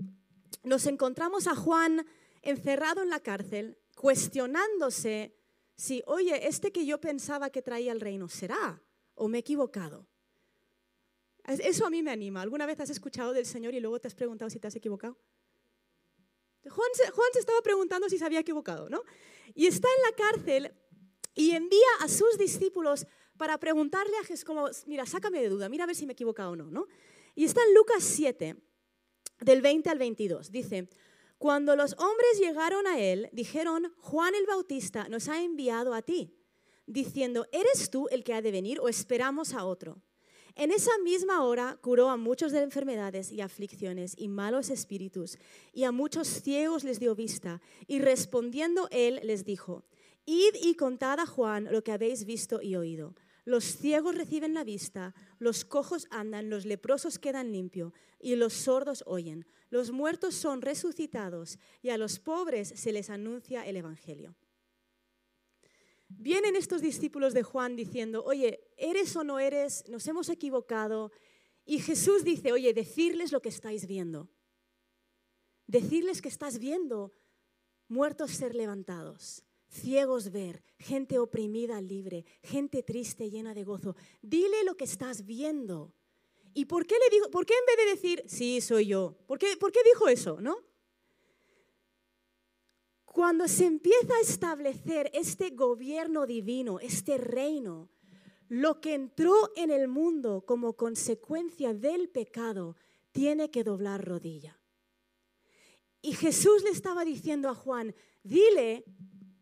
nos 0.62 0.86
encontramos 0.86 1.46
a 1.46 1.54
Juan 1.54 2.06
encerrado 2.42 3.02
en 3.02 3.10
la 3.10 3.20
cárcel, 3.20 3.78
cuestionándose 3.94 5.36
si, 5.76 6.02
oye, 6.06 6.46
este 6.46 6.72
que 6.72 6.84
yo 6.84 7.00
pensaba 7.00 7.50
que 7.50 7.62
traía 7.62 7.92
el 7.92 8.00
reino 8.00 8.28
será 8.28 8.82
o 9.14 9.28
me 9.28 9.38
he 9.38 9.40
equivocado. 9.40 10.06
Eso 11.46 11.86
a 11.86 11.90
mí 11.90 12.02
me 12.02 12.10
anima. 12.10 12.42
¿Alguna 12.42 12.66
vez 12.66 12.80
has 12.80 12.90
escuchado 12.90 13.32
del 13.32 13.46
Señor 13.46 13.74
y 13.74 13.80
luego 13.80 13.98
te 13.98 14.08
has 14.08 14.14
preguntado 14.14 14.50
si 14.50 14.60
te 14.60 14.68
has 14.68 14.76
equivocado? 14.76 15.18
Juan 16.68 16.88
se, 16.94 17.10
Juan 17.10 17.28
se 17.32 17.40
estaba 17.40 17.60
preguntando 17.62 18.08
si 18.08 18.18
se 18.18 18.24
había 18.24 18.40
equivocado, 18.40 18.88
¿no? 18.90 19.02
Y 19.54 19.66
está 19.66 19.88
en 19.88 20.02
la 20.02 20.16
cárcel 20.16 20.74
y 21.34 21.52
envía 21.52 21.88
a 22.00 22.08
sus 22.08 22.36
discípulos 22.38 23.06
para 23.38 23.58
preguntarle 23.58 24.16
a 24.18 24.24
Jesús, 24.24 24.44
como, 24.44 24.68
mira, 24.86 25.06
sácame 25.06 25.40
de 25.40 25.48
duda, 25.48 25.68
mira 25.70 25.84
a 25.84 25.86
ver 25.86 25.96
si 25.96 26.04
me 26.04 26.12
he 26.12 26.14
equivocado 26.14 26.50
o 26.50 26.56
no, 26.56 26.70
¿no? 26.70 26.86
Y 27.34 27.46
está 27.46 27.62
en 27.66 27.74
Lucas 27.74 28.04
7, 28.04 28.56
del 29.40 29.62
20 29.62 29.88
al 29.88 29.98
22. 29.98 30.50
Dice, 30.50 30.90
cuando 31.40 31.74
los 31.74 31.94
hombres 31.94 32.38
llegaron 32.38 32.86
a 32.86 33.00
él, 33.00 33.30
dijeron, 33.32 33.94
Juan 33.96 34.34
el 34.34 34.44
Bautista 34.44 35.08
nos 35.08 35.26
ha 35.30 35.42
enviado 35.42 35.94
a 35.94 36.02
ti, 36.02 36.36
diciendo, 36.86 37.46
¿eres 37.50 37.88
tú 37.88 38.08
el 38.10 38.24
que 38.24 38.34
ha 38.34 38.42
de 38.42 38.52
venir 38.52 38.78
o 38.78 38.90
esperamos 38.90 39.54
a 39.54 39.64
otro? 39.64 40.02
En 40.54 40.70
esa 40.70 40.90
misma 41.02 41.42
hora 41.42 41.78
curó 41.80 42.10
a 42.10 42.18
muchos 42.18 42.52
de 42.52 42.60
enfermedades 42.60 43.32
y 43.32 43.40
aflicciones 43.40 44.14
y 44.18 44.28
malos 44.28 44.68
espíritus, 44.68 45.38
y 45.72 45.84
a 45.84 45.92
muchos 45.92 46.28
ciegos 46.28 46.84
les 46.84 47.00
dio 47.00 47.14
vista. 47.14 47.62
Y 47.86 48.00
respondiendo 48.00 48.88
él 48.90 49.18
les 49.22 49.46
dijo, 49.46 49.86
Id 50.26 50.56
y 50.60 50.74
contad 50.74 51.20
a 51.20 51.26
Juan 51.26 51.68
lo 51.72 51.82
que 51.82 51.92
habéis 51.92 52.26
visto 52.26 52.60
y 52.60 52.76
oído. 52.76 53.14
Los 53.44 53.64
ciegos 53.64 54.14
reciben 54.14 54.54
la 54.54 54.64
vista, 54.64 55.14
los 55.38 55.64
cojos 55.64 56.06
andan, 56.10 56.50
los 56.50 56.66
leprosos 56.66 57.18
quedan 57.18 57.52
limpios 57.52 57.92
y 58.18 58.36
los 58.36 58.52
sordos 58.52 59.02
oyen. 59.06 59.46
Los 59.70 59.92
muertos 59.92 60.34
son 60.34 60.62
resucitados 60.62 61.58
y 61.82 61.90
a 61.90 61.98
los 61.98 62.18
pobres 62.18 62.68
se 62.68 62.92
les 62.92 63.08
anuncia 63.10 63.66
el 63.66 63.76
Evangelio. 63.76 64.36
Vienen 66.08 66.56
estos 66.56 66.82
discípulos 66.82 67.34
de 67.34 67.44
Juan 67.44 67.76
diciendo, 67.76 68.24
oye, 68.24 68.68
¿eres 68.76 69.14
o 69.14 69.22
no 69.22 69.38
eres? 69.38 69.84
Nos 69.88 70.06
hemos 70.08 70.28
equivocado. 70.28 71.12
Y 71.64 71.78
Jesús 71.78 72.24
dice, 72.24 72.52
oye, 72.52 72.74
decirles 72.74 73.30
lo 73.30 73.40
que 73.40 73.48
estáis 73.48 73.86
viendo. 73.86 74.28
Decirles 75.68 76.20
que 76.20 76.28
estás 76.28 76.58
viendo 76.58 77.12
muertos 77.86 78.32
ser 78.32 78.56
levantados, 78.56 79.44
ciegos 79.70 80.30
ver, 80.30 80.62
gente 80.78 81.18
oprimida 81.18 81.80
libre, 81.80 82.24
gente 82.42 82.82
triste 82.82 83.30
llena 83.30 83.54
de 83.54 83.64
gozo. 83.64 83.96
Dile 84.20 84.64
lo 84.64 84.76
que 84.76 84.84
estás 84.84 85.24
viendo. 85.24 85.94
¿Y 86.52 86.64
por 86.64 86.86
qué 86.86 86.96
le 86.98 87.14
digo, 87.14 87.30
por 87.30 87.46
qué 87.46 87.54
en 87.54 87.66
vez 87.66 87.76
de 87.76 87.90
decir, 87.92 88.24
sí, 88.26 88.60
soy 88.60 88.86
yo? 88.88 89.16
¿Por 89.26 89.38
qué, 89.38 89.56
por 89.56 89.70
qué 89.70 89.80
dijo 89.84 90.08
eso, 90.08 90.40
no? 90.40 90.56
Cuando 93.04 93.48
se 93.48 93.66
empieza 93.66 94.14
a 94.14 94.20
establecer 94.20 95.10
este 95.14 95.50
gobierno 95.50 96.26
divino, 96.26 96.80
este 96.80 97.18
reino, 97.18 97.88
lo 98.48 98.80
que 98.80 98.94
entró 98.94 99.34
en 99.56 99.70
el 99.70 99.88
mundo 99.88 100.44
como 100.44 100.76
consecuencia 100.76 101.72
del 101.72 102.08
pecado 102.08 102.76
tiene 103.12 103.50
que 103.50 103.62
doblar 103.64 104.04
rodilla. 104.04 104.60
Y 106.02 106.14
Jesús 106.14 106.62
le 106.62 106.70
estaba 106.70 107.04
diciendo 107.04 107.48
a 107.48 107.54
Juan, 107.54 107.94
dile 108.22 108.84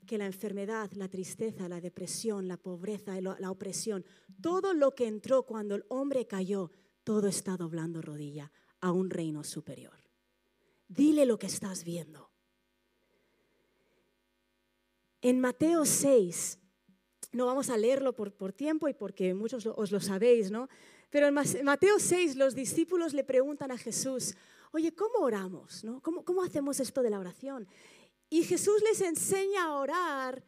que 0.08 0.18
la 0.18 0.26
enfermedad, 0.26 0.90
la 0.94 1.06
tristeza, 1.06 1.68
la 1.68 1.80
depresión, 1.80 2.48
la 2.48 2.56
pobreza, 2.56 3.20
la 3.20 3.50
opresión, 3.52 4.04
todo 4.42 4.74
lo 4.74 4.96
que 4.96 5.06
entró 5.06 5.44
cuando 5.44 5.76
el 5.76 5.84
hombre 5.88 6.26
cayó, 6.26 6.72
todo 7.04 7.28
está 7.28 7.56
doblando 7.56 8.02
rodilla 8.02 8.50
a 8.80 8.90
un 8.90 9.10
reino 9.10 9.44
superior. 9.44 9.94
Dile 10.88 11.26
lo 11.26 11.38
que 11.38 11.46
estás 11.46 11.84
viendo. 11.84 12.30
En 15.20 15.40
Mateo 15.40 15.84
6, 15.84 16.58
no 17.32 17.46
vamos 17.46 17.70
a 17.70 17.76
leerlo 17.76 18.14
por, 18.14 18.52
tiempo 18.52 18.88
y 18.88 18.94
porque 18.94 19.34
muchos 19.34 19.66
os 19.66 19.92
lo 19.92 20.00
sabéis, 20.00 20.50
¿no? 20.50 20.68
Pero 21.10 21.26
en 21.26 21.34
Mateo 21.64 21.98
6 21.98 22.36
los 22.36 22.54
discípulos 22.54 23.12
le 23.12 23.24
preguntan 23.24 23.70
a 23.70 23.78
Jesús, 23.78 24.34
oye, 24.72 24.94
¿cómo 24.94 25.18
oramos? 25.18 25.84
¿no? 25.84 26.00
¿Cómo, 26.00 26.24
¿Cómo 26.24 26.42
hacemos 26.42 26.80
esto 26.80 27.02
de 27.02 27.10
la 27.10 27.18
oración? 27.18 27.68
Y 28.30 28.44
Jesús 28.44 28.82
les 28.82 29.00
enseña 29.00 29.64
a 29.64 29.74
orar 29.74 30.44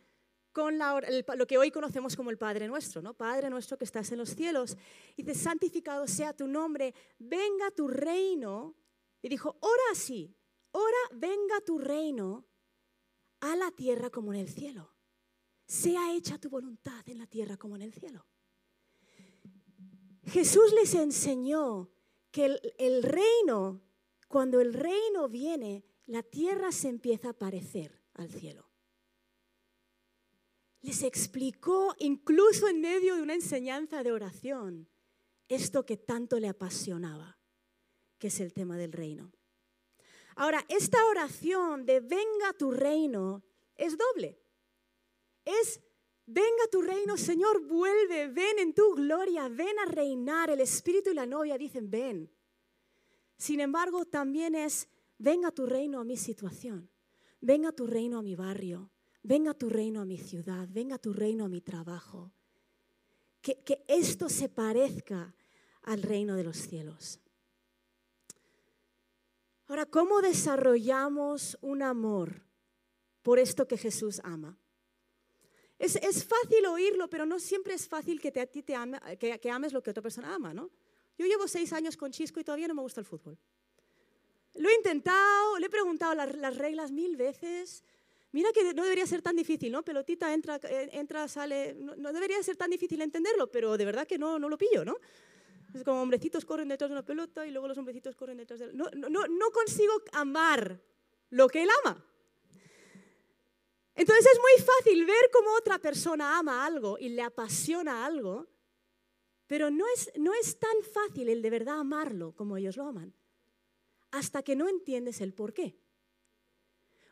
con 0.53 0.79
lo 0.79 1.47
que 1.47 1.59
hoy 1.59 1.71
conocemos 1.71 2.17
como 2.17 2.31
el 2.31 2.39
Padre 2.39 2.67
nuestro, 2.67 3.01
¿no? 3.01 3.15
Padre 3.15 3.49
nuestro 3.51 3.79
que 3.79 3.85
estás 3.85 4.11
en 4.13 4.19
los 4.19 4.31
cielos. 4.31 4.77
Y 5.17 5.23
dice, 5.23 5.39
santificado 5.39 6.07
sea 6.07 6.33
tu 6.35 6.47
nombre, 6.47 6.95
venga 7.19 7.71
tu 7.71 7.89
reino. 7.89 8.75
Y 9.23 9.29
dijo, 9.29 9.57
ora 9.61 9.83
así, 9.93 10.35
ora 10.73 10.99
venga 11.13 11.61
tu 11.65 11.79
reino 11.79 12.47
a 13.41 13.57
la 13.57 13.71
tierra 13.71 14.11
como 14.11 14.35
en 14.35 14.41
el 14.41 14.49
cielo. 14.49 14.93
Sea 15.67 16.13
hecha 16.15 16.39
tu 16.39 16.51
voluntad 16.51 17.09
en 17.09 17.19
la 17.19 17.27
tierra 17.27 17.57
como 17.57 17.77
en 17.77 17.83
el 17.83 17.93
cielo. 17.93 18.27
Jesús 20.25 20.73
les 20.75 20.95
enseñó 20.95 21.91
que 22.31 22.45
el, 22.47 22.75
el 22.79 23.03
reino, 23.03 23.81
cuando 24.29 24.61
el 24.61 24.75
reino 24.75 25.29
viene, 25.29 25.85
la 26.11 26.25
tierra 26.25 26.73
se 26.73 26.89
empieza 26.89 27.31
a 27.31 27.33
parecer 27.33 28.03
al 28.15 28.29
cielo. 28.31 28.69
Les 30.83 31.05
explicó, 31.05 31.95
incluso 31.99 32.67
en 32.67 32.81
medio 32.81 33.15
de 33.15 33.23
una 33.23 33.35
enseñanza 33.35 34.03
de 34.03 34.11
oración, 34.11 34.89
esto 35.49 35.87
que 35.87 35.97
tanto 35.97 36.41
le 36.41 36.49
apasionaba, 36.49 37.39
que 38.19 38.27
es 38.27 38.41
el 38.41 38.53
tema 38.53 38.77
del 38.77 38.93
reino. 38.93 39.31
Ahora, 40.35 40.65
esta 40.69 40.99
oración 41.07 41.87
de 41.87 42.01
venga 42.01 42.55
tu 42.59 42.73
reino 42.73 43.45
es 43.77 43.97
doble. 43.97 44.43
Es 45.45 45.81
venga 46.27 46.67
tu 46.73 46.83
reino, 46.83 47.17
Señor, 47.17 47.65
vuelve, 47.69 48.27
ven 48.27 48.59
en 48.59 48.75
tu 48.75 48.97
gloria, 48.97 49.49
ven 49.49 49.79
a 49.79 49.85
reinar. 49.85 50.51
El 50.51 50.61
Espíritu 50.61 51.11
y 51.11 51.15
la 51.15 51.27
novia 51.27 51.57
dicen, 51.57 51.89
ven. 51.89 52.33
Sin 53.37 53.61
embargo, 53.61 54.07
también 54.07 54.57
es 54.57 54.89
venga 55.21 55.53
tu 55.53 55.67
reino 55.67 56.01
a 56.01 56.05
mi 56.05 56.17
situación, 56.17 56.91
venga 57.41 57.71
tu 57.73 57.87
reino 57.87 58.19
a 58.19 58.23
mi 58.23 58.35
barrio, 58.35 58.91
venga 59.23 59.55
tu 59.55 59.69
reino 59.69 60.01
a 60.01 60.05
mi 60.05 60.19
ciudad, 60.19 60.67
venga 60.71 60.99
tu 60.99 61.13
reino 61.13 61.45
a 61.45 61.49
mi 61.49 61.61
trabajo. 61.61 62.33
Que, 63.43 63.63
que 63.63 63.85
esto 63.87 64.29
se 64.29 64.49
parezca 64.49 65.35
al 65.83 66.03
reino 66.03 66.37
de 66.37 66.45
los 66.45 66.57
cielos. 66.57 67.21
Ahora, 69.69 69.87
¿cómo 69.87 70.21
desarrollamos 70.21 71.57
un 71.61 71.83
amor 71.83 72.43
por 73.23 73.39
esto 73.39 73.69
que 73.69 73.79
Jesús 73.79 74.21
ama? 74.25 74.59
Es, 75.79 76.25
fácil 76.25 76.67
oírlo, 76.67 77.09
pero 77.09 77.25
no 77.25 77.39
siempre 77.39 77.73
es 77.73 77.89
fácil 77.89 78.21
que, 78.21 78.31
te, 78.31 78.41
a 78.41 78.47
ti 78.47 78.63
te 78.63 78.75
que, 79.19 79.51
ames 79.51 79.73
lo 79.73 79.83
que 79.83 79.91
otra 79.91 80.03
persona 80.03 80.35
ama, 80.35 80.53
¿no? 80.53 80.71
Yo 81.17 81.25
llevo 81.25 81.49
seis 81.49 81.73
años 81.73 81.97
con 81.97 82.11
Chisco 82.11 82.39
y 82.39 82.45
todavía 82.45 82.69
no 82.69 82.75
me 82.75 82.83
gusta 82.83 83.01
el 83.01 83.07
fútbol. 83.07 83.39
Lo 84.61 84.69
he 84.69 84.75
intentado, 84.75 85.59
le 85.59 85.67
he 85.67 85.71
preguntado 85.71 86.15
las, 86.15 86.57
reglas 86.59 86.93
mil 86.93 87.17
veces. 87.17 87.83
Mira 88.33 88.53
que 88.53 88.75
no 88.75 88.83
debería 88.83 89.07
ser 89.07 89.23
tan 89.23 89.35
difícil, 89.35 89.73
¿no? 89.73 89.83
Pelotita 89.83 90.35
entra, 90.35 90.61
eh, 90.65 90.91
entra 90.93 91.27
sale. 91.29 91.75
No, 91.75 92.13
debería 92.13 92.43
ser 92.43 92.57
tan 92.57 92.69
difícil 92.69 93.01
entenderlo, 93.01 93.51
pero 93.51 93.79
de 93.79 93.87
verdad 93.87 94.07
que 94.07 94.19
no, 94.19 94.39
no 94.39 94.51
lo 94.51 94.59
pillo, 94.59 94.85
¿no? 94.85 94.99
Es 95.73 95.83
como 95.83 96.03
hombrecitos 96.03 96.45
corren 96.45 96.69
detrás 96.69 96.91
de 96.91 96.93
una 96.93 97.07
pelota 97.07 97.47
y 97.47 97.53
luego 97.53 97.69
los 97.69 97.79
hombrecitos 97.79 98.15
corren 98.17 98.37
detrás 98.37 98.61
de... 98.61 98.71
No, 98.75 98.91
no, 98.93 99.27
no 99.27 99.51
consigo 99.51 99.95
amar 100.13 100.79
lo 101.31 101.49
que 101.49 101.63
él 101.63 101.69
ama. 101.83 102.05
Entonces 103.95 104.27
es 104.31 104.39
muy 104.39 104.67
fácil 104.67 105.07
ver 105.07 105.31
cómo 105.33 105.55
otra 105.57 105.79
persona 105.79 106.39
ama 106.39 106.67
algo 106.67 106.99
y 106.99 107.09
le 107.09 107.23
apasiona 107.23 108.05
algo, 108.05 108.47
pero 109.47 109.71
no 109.71 109.87
es, 109.95 110.13
no 110.17 110.35
es 110.35 110.59
tan 110.59 110.83
fácil 110.93 111.31
el 111.31 111.41
de 111.41 111.49
verdad 111.49 111.81
amarlo 111.81 112.33
como 112.33 112.59
ellos 112.59 112.77
lo 112.77 112.85
aman, 112.85 113.15
hasta 114.11 114.43
que 114.43 114.57
no 114.57 114.69
entiendes 114.69 115.21
el 115.21 115.35
por 115.35 115.53
qué. 115.53 115.77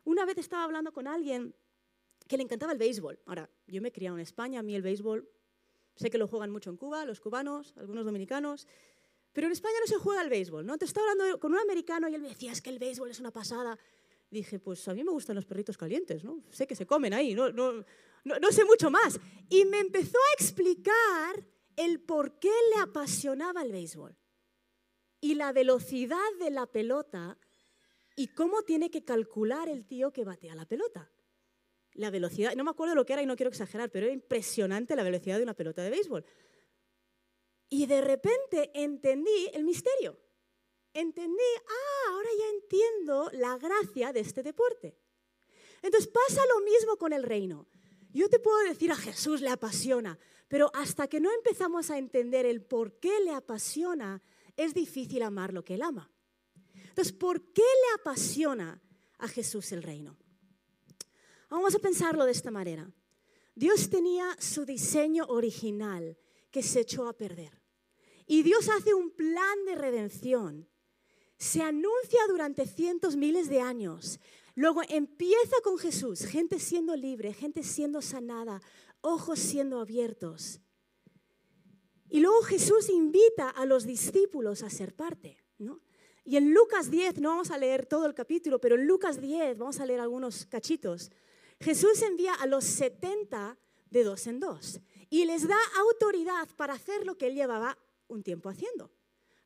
Una 0.03 0.25
vez 0.25 0.37
estaba 0.37 0.63
hablando 0.63 0.91
con 0.91 1.07
alguien 1.07 1.55
que 2.27 2.37
le 2.37 2.43
encantaba 2.43 2.71
el 2.71 2.77
béisbol. 2.77 3.19
Ahora, 3.25 3.49
yo 3.67 3.81
me 3.81 3.89
he 3.89 4.05
en 4.05 4.19
España, 4.19 4.59
a 4.59 4.63
mí 4.63 4.75
el 4.75 4.81
béisbol 4.81 5.27
Sé 5.99 6.09
que 6.09 6.17
lo 6.17 6.29
juegan 6.29 6.49
mucho 6.49 6.69
en 6.69 6.77
Cuba, 6.77 7.03
los 7.03 7.19
cubanos, 7.19 7.73
algunos 7.75 8.05
dominicanos, 8.05 8.67
pero 9.33 9.47
en 9.47 9.51
España 9.51 9.75
no 9.81 9.87
se 9.87 9.97
juega 9.97 10.21
el 10.21 10.29
béisbol, 10.29 10.65
¿no? 10.65 10.77
Te 10.77 10.85
estaba 10.85 11.11
hablando 11.11 11.37
con 11.41 11.51
un 11.51 11.59
americano 11.59 12.07
y 12.07 12.15
él 12.15 12.21
me 12.21 12.29
decía, 12.29 12.53
es 12.53 12.61
que 12.61 12.69
el 12.69 12.79
béisbol 12.79 13.11
es 13.11 13.19
una 13.19 13.31
pasada. 13.31 13.77
Dije, 14.31 14.59
pues 14.59 14.87
a 14.87 14.93
mí 14.93 15.03
me 15.03 15.11
gustan 15.11 15.35
los 15.35 15.45
perritos 15.45 15.77
calientes, 15.77 16.23
¿no? 16.23 16.41
Sé 16.51 16.67
que 16.67 16.75
se 16.75 16.85
comen 16.85 17.13
ahí, 17.13 17.35
no, 17.35 17.51
no, 17.51 17.83
no, 18.23 18.51
sé 18.51 18.63
mucho 18.63 18.89
más. 18.89 19.19
Y 19.49 19.65
me 19.65 19.79
empezó 19.79 20.17
a 20.17 20.41
explicar 20.41 21.45
el 21.75 21.99
por 21.99 22.39
qué 22.39 22.53
le 22.73 22.81
apasionaba 22.81 23.61
el 23.61 23.73
béisbol 23.73 24.15
y 25.21 25.35
la 25.35 25.51
velocidad 25.51 26.17
de 26.39 26.49
la 26.49 26.65
pelota 26.65 27.37
y 28.15 28.27
cómo 28.27 28.63
tiene 28.63 28.89
que 28.89 29.03
calcular 29.03 29.69
el 29.69 29.85
tío 29.85 30.11
que 30.11 30.25
batea 30.25 30.55
la 30.55 30.65
pelota 30.65 31.11
la 31.99 32.09
velocidad, 32.09 32.55
no 32.55 32.63
me 32.63 32.71
acuerdo 32.71 32.95
lo 32.95 33.05
que 33.05 33.13
era 33.13 33.21
y 33.21 33.25
no 33.25 33.35
quiero 33.35 33.49
exagerar, 33.49 33.91
pero 33.91 34.05
era 34.05 34.13
impresionante 34.13 34.95
la 34.95 35.03
velocidad 35.03 35.37
de 35.37 35.43
una 35.43 35.53
pelota 35.53 35.83
de 35.83 35.89
béisbol. 35.89 36.25
Y 37.69 37.85
de 37.85 38.01
repente 38.01 38.71
entendí 38.73 39.49
el 39.53 39.63
misterio. 39.63 40.17
entendí, 40.91 41.43
ah, 41.67 42.11
ahora 42.11 42.29
ya 42.37 42.49
entiendo 42.49 43.29
la 43.33 43.57
gracia 43.57 44.11
de 44.11 44.21
este 44.21 44.41
deporte. 44.41 44.97
Entonces 45.81 46.09
pasa 46.09 46.41
lo 46.47 46.61
mismo 46.61 46.97
con 46.97 47.13
el 47.13 47.23
reino. 47.23 47.67
Yo 48.11 48.27
te 48.27 48.39
puedo 48.39 48.57
decir 48.63 48.91
a 48.91 48.95
Jesús 48.95 49.41
le 49.41 49.49
apasiona, 49.49 50.17
pero 50.47 50.71
hasta 50.73 51.07
que 51.07 51.19
no 51.19 51.31
empezamos 51.31 51.91
a 51.91 51.97
entender 51.99 52.45
el 52.45 52.63
por 52.63 52.99
qué 52.99 53.19
le 53.19 53.31
apasiona, 53.31 54.23
es 54.59 54.73
difícil 54.73 55.23
amar 55.23 55.53
lo 55.53 55.63
que 55.63 55.75
él 55.75 55.81
ama. 55.81 56.11
Entonces, 56.73 57.13
¿por 57.13 57.41
qué 57.53 57.61
le 57.61 58.01
apasiona 58.01 58.81
a 59.17 59.27
Jesús 59.27 59.71
el 59.71 59.83
reino? 59.83 60.17
Vamos 61.49 61.73
a 61.75 61.79
pensarlo 61.79 62.25
de 62.25 62.31
esta 62.31 62.51
manera. 62.51 62.91
Dios 63.55 63.89
tenía 63.89 64.35
su 64.39 64.65
diseño 64.65 65.25
original 65.27 66.17
que 66.51 66.61
se 66.61 66.81
echó 66.81 67.07
a 67.07 67.17
perder. 67.17 67.61
Y 68.27 68.43
Dios 68.43 68.69
hace 68.69 68.93
un 68.93 69.11
plan 69.11 69.65
de 69.65 69.75
redención. 69.75 70.69
Se 71.37 71.61
anuncia 71.61 72.19
durante 72.27 72.67
cientos, 72.67 73.15
miles 73.15 73.49
de 73.49 73.61
años. 73.61 74.19
Luego 74.55 74.81
empieza 74.89 75.55
con 75.63 75.77
Jesús, 75.77 76.25
gente 76.25 76.59
siendo 76.59 76.95
libre, 76.97 77.33
gente 77.33 77.63
siendo 77.63 78.01
sanada, 78.01 78.61
ojos 79.01 79.39
siendo 79.39 79.79
abiertos. 79.79 80.59
Y 82.09 82.19
luego 82.19 82.41
Jesús 82.41 82.89
invita 82.89 83.49
a 83.49 83.65
los 83.65 83.85
discípulos 83.85 84.63
a 84.63 84.69
ser 84.69 84.95
parte. 84.95 85.37
¿no? 85.59 85.79
Y 86.25 86.37
en 86.37 86.53
Lucas 86.53 86.89
10, 86.91 87.19
no 87.21 87.29
vamos 87.29 87.51
a 87.51 87.57
leer 87.57 87.85
todo 87.85 88.05
el 88.05 88.13
capítulo, 88.13 88.59
pero 88.59 88.75
en 88.75 88.87
Lucas 88.87 89.21
10 89.21 89.57
vamos 89.57 89.79
a 89.79 89.85
leer 89.85 89.99
algunos 89.99 90.45
cachitos. 90.45 91.11
Jesús 91.59 92.01
envía 92.01 92.33
a 92.33 92.47
los 92.47 92.65
70 92.65 93.57
de 93.89 94.03
dos 94.03 94.27
en 94.27 94.39
dos 94.39 94.79
y 95.09 95.25
les 95.25 95.47
da 95.47 95.57
autoridad 95.79 96.47
para 96.55 96.73
hacer 96.73 97.05
lo 97.05 97.17
que 97.17 97.27
él 97.27 97.35
llevaba 97.35 97.77
un 98.07 98.23
tiempo 98.23 98.49
haciendo, 98.49 98.91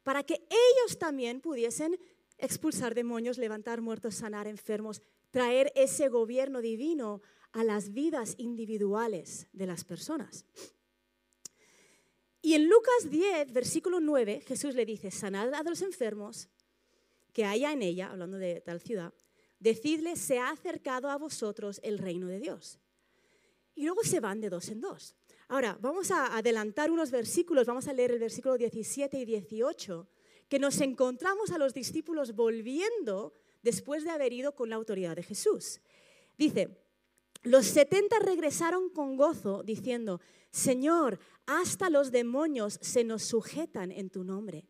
para 0.03 0.23
que 0.23 0.45
ellos 0.49 0.99
también 0.99 1.41
pudiesen 1.41 1.97
expulsar 2.37 2.93
demonios, 2.95 3.37
levantar 3.37 3.81
muertos, 3.81 4.15
sanar 4.15 4.47
enfermos, 4.47 5.01
traer 5.31 5.71
ese 5.75 6.09
gobierno 6.09 6.61
divino 6.61 7.21
a 7.53 7.63
las 7.63 7.93
vidas 7.93 8.35
individuales 8.37 9.47
de 9.53 9.67
las 9.67 9.85
personas. 9.85 10.45
Y 12.45 12.55
en 12.55 12.67
Lucas 12.67 13.09
10, 13.09 13.53
versículo 13.53 14.01
9, 14.01 14.41
Jesús 14.45 14.75
le 14.75 14.85
dice, 14.85 15.11
sanad 15.11 15.53
a 15.53 15.63
los 15.63 15.81
enfermos 15.81 16.49
que 17.31 17.45
haya 17.45 17.71
en 17.71 17.81
ella, 17.81 18.11
hablando 18.11 18.37
de 18.37 18.59
tal 18.59 18.81
ciudad, 18.81 19.13
decidle, 19.61 20.17
se 20.17 20.39
ha 20.39 20.49
acercado 20.49 21.09
a 21.09 21.17
vosotros 21.17 21.79
el 21.83 21.97
reino 21.99 22.27
de 22.27 22.41
Dios. 22.41 22.79
Y 23.75 23.85
luego 23.85 24.03
se 24.03 24.19
van 24.19 24.41
de 24.41 24.49
dos 24.49 24.67
en 24.67 24.81
dos. 24.81 25.15
Ahora, 25.47 25.77
vamos 25.79 26.11
a 26.11 26.35
adelantar 26.35 26.91
unos 26.91 27.11
versículos, 27.11 27.65
vamos 27.65 27.87
a 27.87 27.93
leer 27.93 28.11
el 28.11 28.19
versículo 28.19 28.57
17 28.57 29.17
y 29.19 29.23
18, 29.23 30.09
que 30.49 30.59
nos 30.59 30.81
encontramos 30.81 31.49
a 31.51 31.57
los 31.57 31.73
discípulos 31.73 32.35
volviendo 32.35 33.33
después 33.61 34.03
de 34.03 34.09
haber 34.09 34.33
ido 34.33 34.53
con 34.53 34.69
la 34.69 34.75
autoridad 34.75 35.15
de 35.15 35.23
Jesús. 35.23 35.79
Dice, 36.37 36.82
los 37.43 37.65
setenta 37.65 38.19
regresaron 38.19 38.89
con 38.89 39.17
gozo 39.17 39.63
diciendo, 39.63 40.21
Señor, 40.51 41.19
hasta 41.45 41.89
los 41.89 42.11
demonios 42.11 42.79
se 42.81 43.03
nos 43.03 43.23
sujetan 43.23 43.91
en 43.91 44.09
tu 44.09 44.23
nombre. 44.23 44.65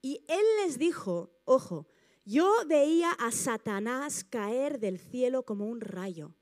Y 0.00 0.24
él 0.28 0.44
les 0.64 0.78
dijo, 0.78 1.30
ojo, 1.44 1.86
yo 2.24 2.52
veía 2.66 3.10
a 3.12 3.32
Satanás 3.32 4.24
caer 4.24 4.78
del 4.78 4.98
cielo 4.98 5.44
como 5.44 5.66
un 5.66 5.80
rayo. 5.80 6.34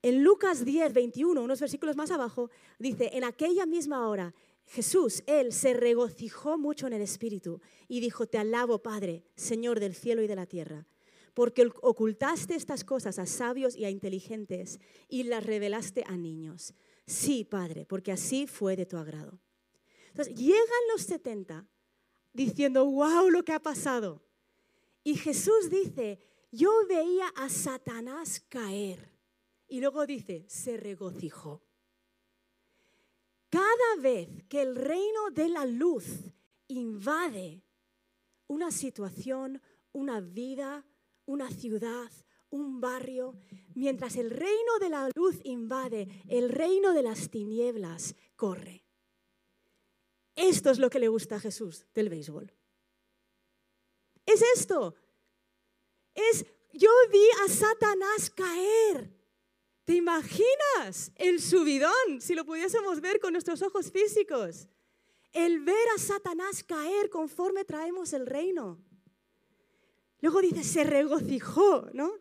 En 0.00 0.24
Lucas 0.24 0.64
10, 0.64 0.94
21, 0.94 1.42
unos 1.42 1.60
versículos 1.60 1.96
más 1.96 2.10
abajo, 2.10 2.50
dice, 2.78 3.10
en 3.12 3.24
aquella 3.24 3.66
misma 3.66 4.08
hora 4.08 4.34
Jesús, 4.66 5.22
Él 5.26 5.52
se 5.52 5.74
regocijó 5.74 6.58
mucho 6.58 6.86
en 6.86 6.94
el 6.94 7.02
Espíritu 7.02 7.60
y 7.88 8.00
dijo, 8.00 8.26
te 8.26 8.38
alabo 8.38 8.78
Padre, 8.78 9.24
Señor 9.36 9.80
del 9.80 9.94
cielo 9.94 10.22
y 10.22 10.26
de 10.26 10.36
la 10.36 10.46
tierra, 10.46 10.86
porque 11.34 11.70
ocultaste 11.80 12.54
estas 12.54 12.84
cosas 12.84 13.18
a 13.18 13.26
sabios 13.26 13.76
y 13.76 13.84
a 13.84 13.90
inteligentes 13.90 14.80
y 15.08 15.24
las 15.24 15.44
revelaste 15.44 16.04
a 16.06 16.16
niños. 16.16 16.74
Sí, 17.06 17.44
Padre, 17.44 17.86
porque 17.86 18.12
así 18.12 18.46
fue 18.46 18.76
de 18.76 18.86
tu 18.86 18.96
agrado. 18.96 19.40
Entonces, 20.08 20.34
llegan 20.34 20.88
los 20.92 21.02
70 21.02 21.66
diciendo, 22.32 22.84
wow, 22.84 23.30
lo 23.30 23.44
que 23.44 23.52
ha 23.52 23.60
pasado. 23.60 24.22
Y 25.02 25.16
Jesús 25.16 25.70
dice, 25.70 26.18
yo 26.50 26.70
veía 26.86 27.28
a 27.34 27.48
Satanás 27.48 28.40
caer. 28.48 29.10
Y 29.68 29.80
luego 29.80 30.06
dice, 30.06 30.44
se 30.48 30.76
regocijó. 30.76 31.62
Cada 33.48 33.96
vez 34.00 34.28
que 34.48 34.62
el 34.62 34.76
reino 34.76 35.30
de 35.30 35.48
la 35.48 35.64
luz 35.66 36.06
invade 36.68 37.62
una 38.46 38.70
situación, 38.70 39.62
una 39.92 40.20
vida, 40.20 40.86
una 41.26 41.50
ciudad, 41.50 42.10
un 42.50 42.80
barrio, 42.80 43.34
mientras 43.74 44.16
el 44.16 44.30
reino 44.30 44.78
de 44.80 44.88
la 44.90 45.08
luz 45.14 45.40
invade, 45.44 46.08
el 46.28 46.48
reino 46.48 46.92
de 46.92 47.02
las 47.02 47.30
tinieblas 47.30 48.14
corre. 48.36 48.84
Esto 50.36 50.70
es 50.70 50.78
lo 50.78 50.90
que 50.90 50.98
le 50.98 51.08
gusta 51.08 51.36
a 51.36 51.40
Jesús 51.40 51.86
del 51.94 52.08
béisbol. 52.08 52.52
Es 54.26 54.42
esto. 54.56 54.94
Es, 56.14 56.46
yo 56.72 56.90
vi 57.10 57.24
a 57.44 57.48
Satanás 57.48 58.30
caer. 58.30 59.12
¿Te 59.84 59.94
imaginas 59.94 61.12
el 61.16 61.40
subidón 61.40 62.20
si 62.20 62.34
lo 62.34 62.44
pudiésemos 62.44 63.00
ver 63.00 63.18
con 63.20 63.32
nuestros 63.32 63.62
ojos 63.62 63.90
físicos? 63.90 64.68
El 65.32 65.60
ver 65.60 65.88
a 65.96 65.98
Satanás 65.98 66.62
caer 66.62 67.10
conforme 67.10 67.64
traemos 67.64 68.12
el 68.12 68.26
reino. 68.26 68.78
Luego 70.22 70.40
dice, 70.40 70.62
se 70.62 70.84
regocijó, 70.84 71.88
¿no? 71.92 72.12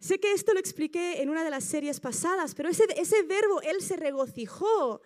Sé 0.00 0.18
que 0.18 0.32
esto 0.32 0.54
lo 0.54 0.58
expliqué 0.58 1.20
en 1.20 1.28
una 1.28 1.44
de 1.44 1.50
las 1.50 1.64
series 1.64 2.00
pasadas, 2.00 2.54
pero 2.54 2.70
ese, 2.70 2.84
ese 2.96 3.22
verbo, 3.24 3.60
él 3.60 3.82
se 3.82 3.96
regocijó, 3.96 5.02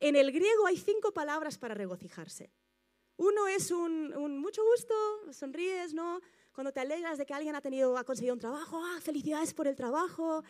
en 0.00 0.16
el 0.16 0.30
griego 0.30 0.66
hay 0.66 0.76
cinco 0.76 1.12
palabras 1.12 1.56
para 1.56 1.74
regocijarse. 1.74 2.52
Uno 3.16 3.48
es 3.48 3.70
un, 3.70 4.38
mucho 4.38 4.62
gusto, 4.64 4.94
sonríes, 5.32 5.94
¿no? 5.94 6.20
Cuando 6.52 6.72
te 6.72 6.80
alegras 6.80 7.16
de 7.16 7.24
que 7.24 7.32
alguien 7.32 7.54
ha, 7.54 7.62
tenido, 7.62 7.96
ha 7.96 8.04
conseguido 8.04 8.34
un 8.34 8.40
trabajo, 8.40 8.78
ah, 8.84 9.00
felicidades 9.00 9.54
por 9.54 9.66
el 9.66 9.76
trabajo. 9.76 10.44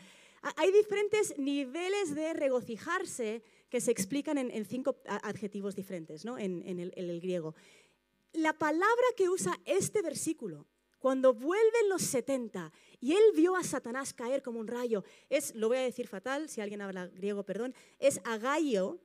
Hay 0.56 0.72
diferentes 0.72 1.38
niveles 1.38 2.14
de 2.14 2.32
regocijarse 2.32 3.42
que 3.68 3.80
se 3.80 3.90
explican 3.90 4.38
en, 4.38 4.64
cinco 4.64 4.96
adjetivos 5.06 5.76
diferentes, 5.76 6.24
¿no? 6.24 6.36
En, 6.36 6.62
en 6.66 6.80
el 6.80 7.20
griego 7.20 7.54
la 8.38 8.52
palabra 8.52 9.04
que 9.16 9.28
usa 9.28 9.58
este 9.64 10.02
versículo, 10.02 10.66
cuando 10.98 11.32
vuelven 11.32 11.88
los 11.88 12.02
70 12.02 12.72
y 13.00 13.12
él 13.12 13.22
vio 13.34 13.56
a 13.56 13.62
Satanás 13.62 14.12
caer 14.12 14.42
como 14.42 14.58
un 14.58 14.66
rayo, 14.66 15.04
es, 15.28 15.54
lo 15.54 15.68
voy 15.68 15.78
a 15.78 15.82
decir 15.82 16.08
fatal, 16.08 16.48
si 16.48 16.60
alguien 16.60 16.80
habla 16.80 17.06
griego, 17.06 17.44
perdón, 17.44 17.74
es 17.98 18.20
agaio 18.24 19.00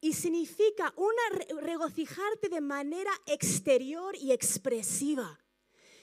y 0.00 0.12
significa 0.12 0.92
una 0.96 1.62
regocijarte 1.62 2.48
de 2.48 2.60
manera 2.60 3.10
exterior 3.26 4.14
y 4.16 4.32
expresiva. 4.32 5.40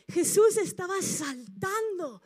Jesús 0.09 0.57
estaba 0.57 1.01
saltando, 1.01 2.21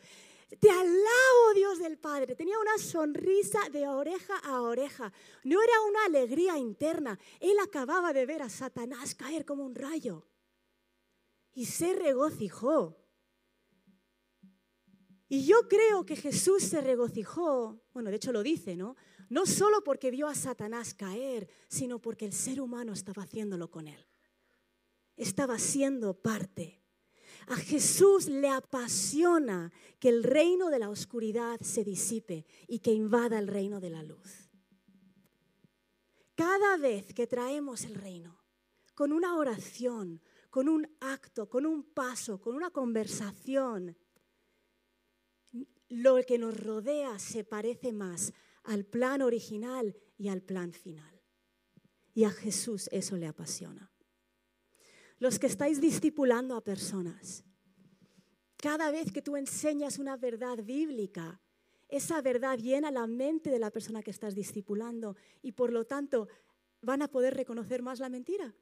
te 0.56 0.70
alabo, 0.70 1.54
Dios 1.54 1.80
del 1.80 1.98
Padre. 1.98 2.36
Tenía 2.36 2.58
una 2.58 2.78
sonrisa 2.78 3.60
de 3.70 3.88
oreja 3.88 4.38
a 4.38 4.62
oreja. 4.62 5.12
No 5.44 5.62
era 5.62 5.82
una 5.90 6.06
alegría 6.06 6.58
interna. 6.58 7.20
Él 7.42 7.58
acababa 7.60 8.14
de 8.14 8.26
ver 8.26 8.42
a 8.42 8.50
Satanás 8.50 9.14
caer 9.14 9.44
como 9.44 9.66
un 9.66 9.76
rayo. 9.76 10.26
Y 11.54 11.66
se 11.66 11.94
regocijó. 11.94 12.98
Y 15.28 15.46
yo 15.46 15.68
creo 15.68 16.06
que 16.06 16.16
Jesús 16.16 16.64
se 16.64 16.80
regocijó, 16.80 17.82
bueno, 17.94 18.10
de 18.10 18.16
hecho 18.16 18.32
lo 18.32 18.44
dice, 18.44 18.78
¿no? 18.78 18.96
No 19.28 19.46
solo 19.46 19.84
porque 19.84 20.10
vio 20.10 20.28
a 20.28 20.36
Satanás 20.36 20.94
caer, 20.94 21.50
sino 21.68 22.00
porque 22.00 22.26
el 22.26 22.32
ser 22.32 22.62
humano 22.62 22.94
estaba 22.94 23.24
haciéndolo 23.24 23.70
con 23.70 23.90
él. 23.90 24.08
Estaba 25.18 25.60
siendo 25.60 26.14
parte. 26.14 26.82
A 27.48 27.56
Jesús 27.56 28.28
le 28.28 28.50
apasiona 28.50 29.72
que 30.00 30.10
el 30.10 30.24
reino 30.24 30.70
de 30.70 30.80
la 30.80 30.90
oscuridad 30.90 31.60
se 31.62 31.86
disipe 31.86 32.46
y 32.68 32.80
que 32.80 32.92
invada 32.92 33.40
el 33.40 33.48
reino 33.48 33.80
de 33.80 33.90
la 33.90 34.04
luz. 34.04 34.50
Cada 36.36 36.78
vez 36.78 37.14
que 37.14 37.26
traemos 37.26 37.86
el 37.86 37.96
reino, 37.96 38.38
con 38.94 39.14
una 39.14 39.38
oración, 39.38 40.22
con 40.50 40.68
un 40.68 40.88
acto, 41.00 41.48
con 41.48 41.66
un 41.66 41.84
paso, 41.84 42.42
con 42.42 42.54
una 42.54 42.70
conversación, 42.70 43.98
lo 45.88 46.18
que 46.28 46.38
nos 46.38 46.60
rodea 46.60 47.18
se 47.18 47.46
parece 47.46 47.94
más 47.94 48.34
al 48.64 48.84
plan 48.84 49.22
original 49.22 49.96
y 50.18 50.28
al 50.28 50.42
plan 50.42 50.74
final. 50.74 51.22
Y 52.14 52.26
a 52.26 52.30
Jesús 52.30 52.90
eso 52.92 53.16
le 53.16 53.28
apasiona 53.28 53.90
los 55.20 55.40
que 55.40 55.48
estáis 55.48 55.82
discipulando 55.82 56.56
a 56.56 56.64
personas, 56.64 57.44
cada 58.58 58.92
vez 58.92 59.12
que 59.12 59.22
tú 59.22 59.38
enseñas 59.38 60.00
una 60.00 60.18
verdad 60.18 60.64
bíblica, 60.64 61.40
esa 61.88 62.22
verdad 62.22 62.58
llena 62.58 62.92
la 62.92 63.08
mente 63.08 63.50
de 63.50 63.60
la 63.60 63.72
persona 63.72 64.04
que 64.04 64.12
estás 64.12 64.36
discipulando 64.36 65.16
y 65.42 65.54
por 65.54 65.72
lo 65.72 65.86
tanto 65.86 66.28
van 66.82 67.02
a 67.02 67.08
poder 67.08 67.36
reconocer 67.36 67.82
más 67.82 68.00
la 68.00 68.10
mentira. 68.10 68.56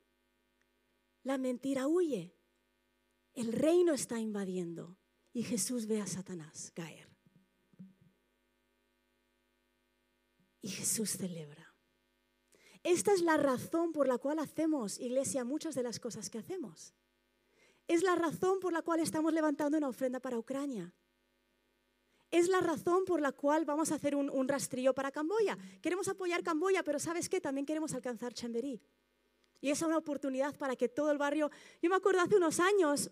la 1.24 1.38
mentira 1.39 1.88
huye. 1.88 2.36
El 3.34 3.52
reino 3.52 3.94
está 3.94 4.20
invadiendo 4.20 4.98
y 5.34 5.44
Jesús 5.44 5.88
ve 5.88 6.00
a 6.00 6.08
Satanás 6.08 6.72
caer. 6.74 7.10
Y 10.62 10.70
Jesús 10.70 11.18
celebra. 11.18 11.64
Esta 12.86 13.13
es 13.13 13.24
la 13.24 13.36
razón 13.36 13.91
por 13.91 14.08
la 14.08 14.19
cual 14.19 14.38
hacemos, 14.38 15.00
iglesia, 15.00 15.43
muchas 15.43 15.74
de 15.74 15.82
las 15.82 16.00
cosas 16.00 16.30
que 16.30 16.38
hacemos. 16.38 16.93
Es 17.88 18.04
la 18.04 18.15
razón 18.15 18.60
por 18.60 18.74
la 18.74 18.84
cual 18.84 19.00
estamos 19.00 19.34
levantando 19.34 19.76
una 19.80 19.89
ofrenda 19.89 20.19
para 20.19 20.38
Ucrania. 20.38 20.93
Es 22.30 22.48
la 22.48 22.60
razón 22.60 23.04
por 23.04 23.21
la 23.21 23.32
cual 23.32 23.65
vamos 23.65 23.91
a 23.91 23.95
hacer 23.95 24.15
un, 24.15 24.48
rastrillo 24.48 24.93
para 24.93 25.12
Camboya. 25.12 25.58
Queremos 25.82 26.08
apoyar 26.10 26.43
Camboya, 26.43 26.84
pero 26.84 27.00
¿sabes 27.00 27.28
qué? 27.28 27.41
También 27.41 27.65
queremos 27.65 27.91
alcanzar 27.95 28.36
Chamberí. 28.36 28.80
Y 29.62 29.71
es 29.71 29.82
una 29.82 29.98
oportunidad 29.98 30.56
para 30.56 30.76
que 30.76 30.88
todo 30.88 31.10
el 31.10 31.17
barrio... 31.17 31.50
Yo 31.82 31.89
me 31.89 31.95
acuerdo 31.95 32.21
hace 32.21 32.36
unos 32.36 32.60
años, 32.60 33.10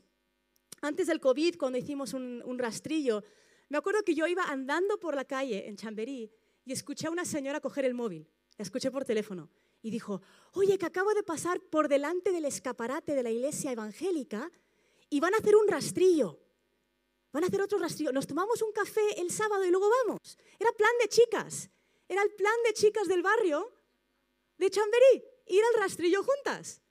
antes 0.81 1.07
del 1.07 1.19
COVID, 1.19 1.57
cuando 1.57 1.79
hicimos 1.79 2.13
un, 2.13 2.59
rastrillo, 2.59 3.23
me 3.69 3.79
acuerdo 3.79 4.03
que 4.03 4.13
yo 4.13 4.27
iba 4.27 4.43
andando 4.43 4.99
por 4.99 5.15
la 5.15 5.25
calle 5.25 5.67
en 5.67 5.77
Chamberí 5.77 6.31
y 6.63 6.73
escuché 6.73 7.07
a 7.07 7.11
una 7.11 7.25
señora 7.25 7.59
coger 7.59 7.85
el 7.85 7.95
móvil. 7.95 8.29
La 8.55 8.61
escuché 8.61 8.91
por 8.91 9.03
teléfono 9.03 9.49
y 9.83 9.91
dijo, 9.91 10.21
oye, 10.53 10.79
que 10.79 10.85
acabo 10.85 11.13
de 11.13 11.23
pasar 11.23 11.59
por 11.59 11.89
delante 11.89 12.31
del 12.31 12.45
escaparate 12.45 13.13
de 13.13 13.21
la 13.21 13.29
iglesia 13.29 13.71
evangélica 13.71 14.49
y 15.09 15.19
van 15.19 15.33
a 15.33 15.37
hacer 15.37 15.55
un 15.55 15.67
rastrillo. 15.67 16.39
Van 17.33 17.43
a 17.43 17.47
hacer 17.47 17.61
otro 17.61 17.77
rastrillo. 17.77 18.13
Nos 18.13 18.25
tomamos 18.25 18.61
un 18.61 18.71
café 18.71 19.19
el 19.19 19.29
sábado 19.29 19.65
y 19.65 19.71
luego 19.71 19.89
vamos. 20.05 20.37
Era 20.57 20.71
plan 20.71 20.91
de 21.01 21.09
chicas. 21.09 21.69
Era 22.07 22.23
el 22.23 22.31
plan 22.33 22.55
de 22.65 22.73
chicas 22.73 23.07
del 23.07 23.21
barrio 23.21 23.73
de 24.57 24.69
Chamberí. 24.69 25.23
Ir 25.47 25.61
al 25.73 25.81
rastrillo 25.81 26.23
juntas. 26.23 26.81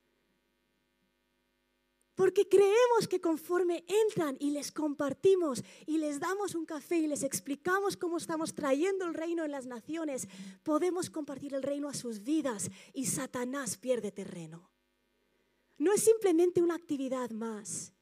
Porque 2.14 2.46
creemos 2.46 3.08
que 3.08 3.20
conforme 3.20 3.84
entran 3.88 4.36
y 4.38 4.50
les 4.50 4.70
compartimos 4.70 5.62
y 5.86 5.96
les 5.98 6.20
damos 6.20 6.54
un 6.54 6.66
café 6.66 6.98
y 6.98 7.06
les 7.06 7.22
explicamos 7.22 7.96
cómo 7.96 8.18
estamos 8.18 8.54
trayendo 8.54 9.06
el 9.06 9.14
reino 9.14 9.44
en 9.44 9.50
las 9.50 9.66
naciones, 9.66 10.28
podemos 10.62 11.08
compartir 11.08 11.54
el 11.54 11.62
reino 11.62 11.88
a 11.88 11.94
sus 11.94 12.22
vidas 12.22 12.70
y 12.92 13.06
Satanás 13.06 13.78
pierde 13.78 14.12
terreno. 14.12 14.70
No 15.78 15.92
es 15.92 16.04
simplemente 16.04 16.60
una 16.60 16.74
actividad 16.74 17.30
más. 17.30 17.92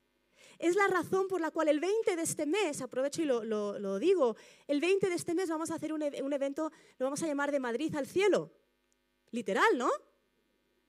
Es 0.58 0.74
la 0.74 0.88
razón 0.88 1.28
por 1.28 1.40
la 1.40 1.52
cual 1.52 1.68
el 1.68 1.80
20 1.80 2.16
de 2.16 2.22
este 2.22 2.44
mes, 2.46 2.82
aprovecho 2.82 3.22
y 3.22 3.26
lo, 3.26 3.98
digo, 3.98 4.36
el 4.66 4.80
20 4.80 5.08
de 5.08 5.14
este 5.14 5.34
mes 5.34 5.48
vamos 5.48 5.70
a 5.70 5.76
hacer 5.76 5.92
un, 5.92 6.02
un 6.02 6.32
evento, 6.32 6.70
lo 6.98 7.06
vamos 7.06 7.22
a 7.22 7.26
llamar 7.26 7.52
de 7.52 7.60
Madrid 7.60 7.94
al 7.94 8.06
cielo. 8.06 8.50
Literal, 9.30 9.78
¿no? 9.78 9.88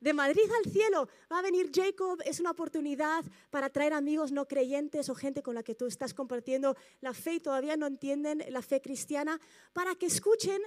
De 0.02 0.14
Madrid 0.14 0.50
al 0.58 0.70
cielo. 0.70 1.08
Va 1.32 1.40
a 1.40 1.42
venir 1.42 1.72
Jacob, 1.74 2.20
es 2.26 2.42
una 2.42 2.52
oportunidad 2.52 3.24
para 3.50 3.70
traer 3.70 3.94
amigos 3.94 4.34
no 4.34 4.48
creyentes 4.48 5.08
o 5.10 5.16
gente 5.16 5.42
con 5.42 5.56
la 5.56 5.64
que 5.64 5.76
tú 5.76 5.86
estás 5.86 6.14
compartiendo 6.14 6.76
la 7.00 7.14
fe 7.14 7.36
y 7.36 7.40
todavía 7.40 7.78
no 7.78 7.86
entienden 7.88 8.44
la 8.50 8.62
fe 8.62 8.82
cristiana, 8.82 9.40
para 9.72 9.96
que 9.96 10.08
escuchen 10.08 10.62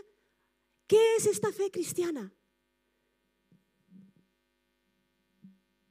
qué 0.87 1.17
es 1.17 1.27
esta 1.27 1.53
fe 1.53 1.71
cristiana. 1.71 2.33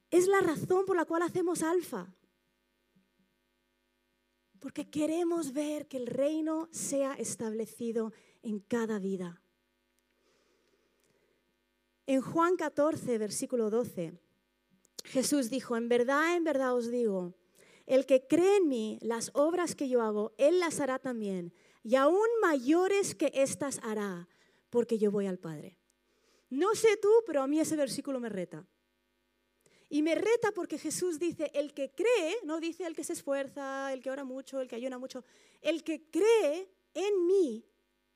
Es 0.10 0.28
la 0.28 0.40
razón 0.40 0.86
por 0.86 0.96
la 0.96 1.06
cual 1.06 1.24
hacemos 1.24 1.64
alfa. 1.64 2.08
Porque 4.60 4.90
queremos 4.90 5.52
ver 5.52 5.88
que 5.88 5.98
el 5.98 6.08
reino 6.08 6.70
sea 6.72 7.16
establecido 7.16 8.14
en 8.44 8.60
cada 8.60 9.00
vida. 9.00 9.43
En 12.06 12.22
Juan 12.22 12.58
14, 12.58 13.18
versículo 13.18 13.70
12, 13.70 14.14
Jesús 15.06 15.50
dijo, 15.50 15.78
en 15.78 15.88
verdad, 15.88 16.36
en 16.36 16.44
verdad 16.44 16.76
os 16.76 16.92
digo, 16.92 17.34
el 17.86 18.06
que 18.06 18.28
cree 18.28 18.58
en 18.58 18.68
mí, 18.68 19.00
las 19.02 19.32
obras 19.34 19.76
que 19.76 19.88
yo 19.88 20.02
hago, 20.02 20.34
él 20.38 20.60
las 20.60 20.80
hará 20.80 21.00
también, 21.00 21.54
y 21.82 21.96
aún 21.96 22.28
mayores 22.42 23.16
que 23.16 23.32
éstas 23.34 23.80
hará, 23.84 24.28
porque 24.70 24.98
yo 24.98 25.12
voy 25.12 25.28
al 25.28 25.40
Padre. 25.40 25.78
No 26.50 26.76
sé 26.76 26.98
tú, 26.98 27.10
pero 27.26 27.42
a 27.42 27.48
mí 27.48 27.60
ese 27.60 27.76
versículo 27.76 28.20
me 28.20 28.30
reta. 28.30 28.66
Y 29.90 30.02
me 30.02 30.16
reta 30.16 30.52
porque 30.52 30.78
Jesús 30.78 31.20
dice, 31.20 31.52
el 31.54 31.74
que 31.74 31.94
cree, 31.94 32.38
no 32.44 32.60
dice 32.60 32.86
el 32.86 32.96
que 32.96 33.04
se 33.04 33.14
esfuerza, 33.14 33.94
el 33.94 34.02
que 34.02 34.12
ora 34.12 34.24
mucho, 34.24 34.60
el 34.60 34.68
que 34.68 34.76
ayuna 34.76 34.98
mucho, 34.98 35.24
el 35.62 35.84
que 35.84 36.10
cree 36.10 36.70
en 36.94 37.28
mí, 37.28 37.66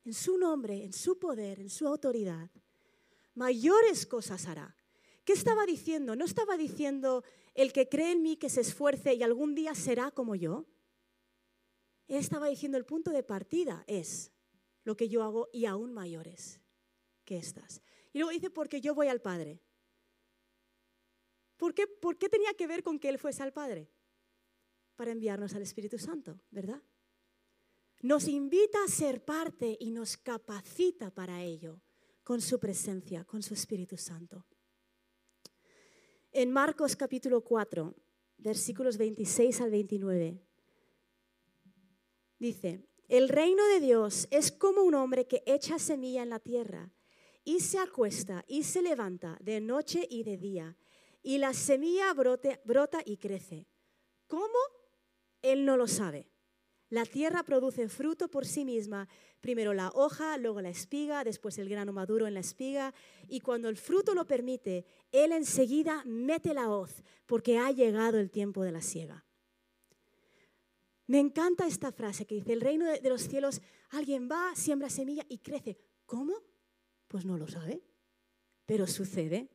en 0.03 0.13
su 0.13 0.37
nombre, 0.37 0.83
en 0.83 0.93
su 0.93 1.19
poder, 1.19 1.59
en 1.59 1.69
su 1.69 1.87
autoridad, 1.87 2.49
mayores 3.37 4.05
cosas 4.05 4.47
hará. 4.47 4.75
¿Qué 5.23 5.33
estaba 5.33 5.65
diciendo? 5.65 6.15
No 6.15 6.25
estaba 6.25 6.57
diciendo 6.57 7.23
el 7.53 7.71
que 7.71 7.87
cree 7.87 8.11
en 8.11 8.23
mí 8.23 8.35
que 8.35 8.49
se 8.49 8.61
esfuerce 8.61 9.13
y 9.13 9.23
algún 9.23 9.55
día 9.55 9.75
será 9.75 10.11
como 10.11 10.35
yo. 10.35 10.65
Él 12.07 12.17
estaba 12.17 12.47
diciendo 12.47 12.77
el 12.77 12.85
punto 12.85 13.11
de 13.11 13.23
partida 13.23 13.83
es 13.87 14.31
lo 14.83 14.97
que 14.97 15.07
yo 15.07 15.23
hago 15.23 15.49
y 15.53 15.65
aún 15.65 15.93
mayores 15.93 16.61
que 17.25 17.37
estas. 17.37 17.81
Y 18.11 18.19
luego 18.19 18.31
dice, 18.31 18.49
porque 18.49 18.81
yo 18.81 18.95
voy 18.95 19.07
al 19.07 19.21
Padre. 19.21 19.61
¿Por 21.57 21.73
qué, 21.73 21.87
¿Por 21.87 22.17
qué 22.17 22.29
tenía 22.29 22.53
que 22.53 22.67
ver 22.67 22.83
con 22.83 22.99
que 22.99 23.09
Él 23.09 23.19
fuese 23.19 23.43
al 23.43 23.53
Padre? 23.53 23.91
Para 24.95 25.11
enviarnos 25.11 25.53
al 25.53 25.61
Espíritu 25.61 25.99
Santo, 25.99 26.39
¿verdad? 26.49 26.81
Nos 28.01 28.27
invita 28.27 28.83
a 28.83 28.87
ser 28.87 29.23
parte 29.25 29.77
y 29.79 29.91
nos 29.91 30.17
capacita 30.17 31.13
para 31.13 31.43
ello 31.43 31.81
con 32.27 32.41
su 32.41 32.59
presencia, 32.59 33.23
con 33.23 33.41
su 33.41 33.53
Espíritu 33.53 33.95
Santo. 33.95 34.45
En 36.29 36.51
Marcos 36.51 36.97
capítulo 36.97 37.39
4, 37.39 37.95
versículos 38.39 38.97
26 38.97 39.61
al 39.61 39.71
29, 39.71 40.37
dice, 42.37 42.85
el 43.07 43.29
reino 43.29 43.65
de 43.67 43.79
Dios 43.79 44.27
es 44.29 44.51
como 44.51 44.81
un 44.81 44.95
hombre 44.95 45.25
que 45.25 45.41
echa 45.45 45.79
semilla 45.79 46.21
en 46.21 46.29
la 46.29 46.39
tierra 46.39 46.91
y 47.45 47.61
se 47.61 47.79
acuesta 47.79 48.43
y 48.45 48.63
se 48.63 48.81
levanta 48.81 49.37
de 49.39 49.61
noche 49.61 50.05
y 50.09 50.23
de 50.23 50.35
día, 50.35 50.75
y 51.23 51.37
la 51.37 51.53
semilla 51.53 52.13
brota 52.13 53.01
y 53.05 53.15
crece. 53.15 53.69
¿Cómo? 54.27 54.59
Él 55.41 55.63
no 55.63 55.77
lo 55.77 55.87
sabe. 55.87 56.27
La 56.89 57.05
tierra 57.05 57.43
produce 57.43 57.89
fruto 57.89 58.29
por 58.29 58.45
sí 58.45 58.63
misma, 58.63 59.09
primero 59.41 59.73
la 59.73 59.89
hoja, 59.89 60.37
luego 60.37 60.61
la 60.61 60.69
espiga, 60.69 61.25
después 61.25 61.57
el 61.57 61.67
grano 61.67 61.91
maduro 61.91 62.27
en 62.27 62.33
la 62.33 62.39
espiga, 62.39 62.93
y 63.27 63.41
cuando 63.41 63.67
el 63.67 63.75
fruto 63.75 64.13
lo 64.13 64.25
permite, 64.25 64.85
él 65.11 65.33
enseguida 65.33 66.03
mete 66.05 66.53
la 66.53 66.69
hoz, 66.69 67.03
porque 67.25 67.57
ha 67.57 67.71
llegado 67.71 68.19
el 68.19 68.31
tiempo 68.31 68.63
de 68.63 68.71
la 68.71 68.81
siega. 68.81 69.25
Me 71.07 71.19
encanta 71.19 71.67
esta 71.67 71.91
frase 71.91 72.25
que 72.25 72.35
dice, 72.35 72.53
el 72.53 72.61
reino 72.61 72.85
de 72.85 73.09
los 73.09 73.21
cielos, 73.21 73.61
alguien 73.89 74.29
va, 74.29 74.55
siembra 74.55 74.89
semilla 74.89 75.25
y 75.27 75.39
crece. 75.39 75.77
¿Cómo? 76.05 76.33
Pues 77.09 77.25
no 77.25 77.37
lo 77.37 77.47
sabe, 77.47 77.81
pero 78.65 78.87
sucede. 78.87 79.49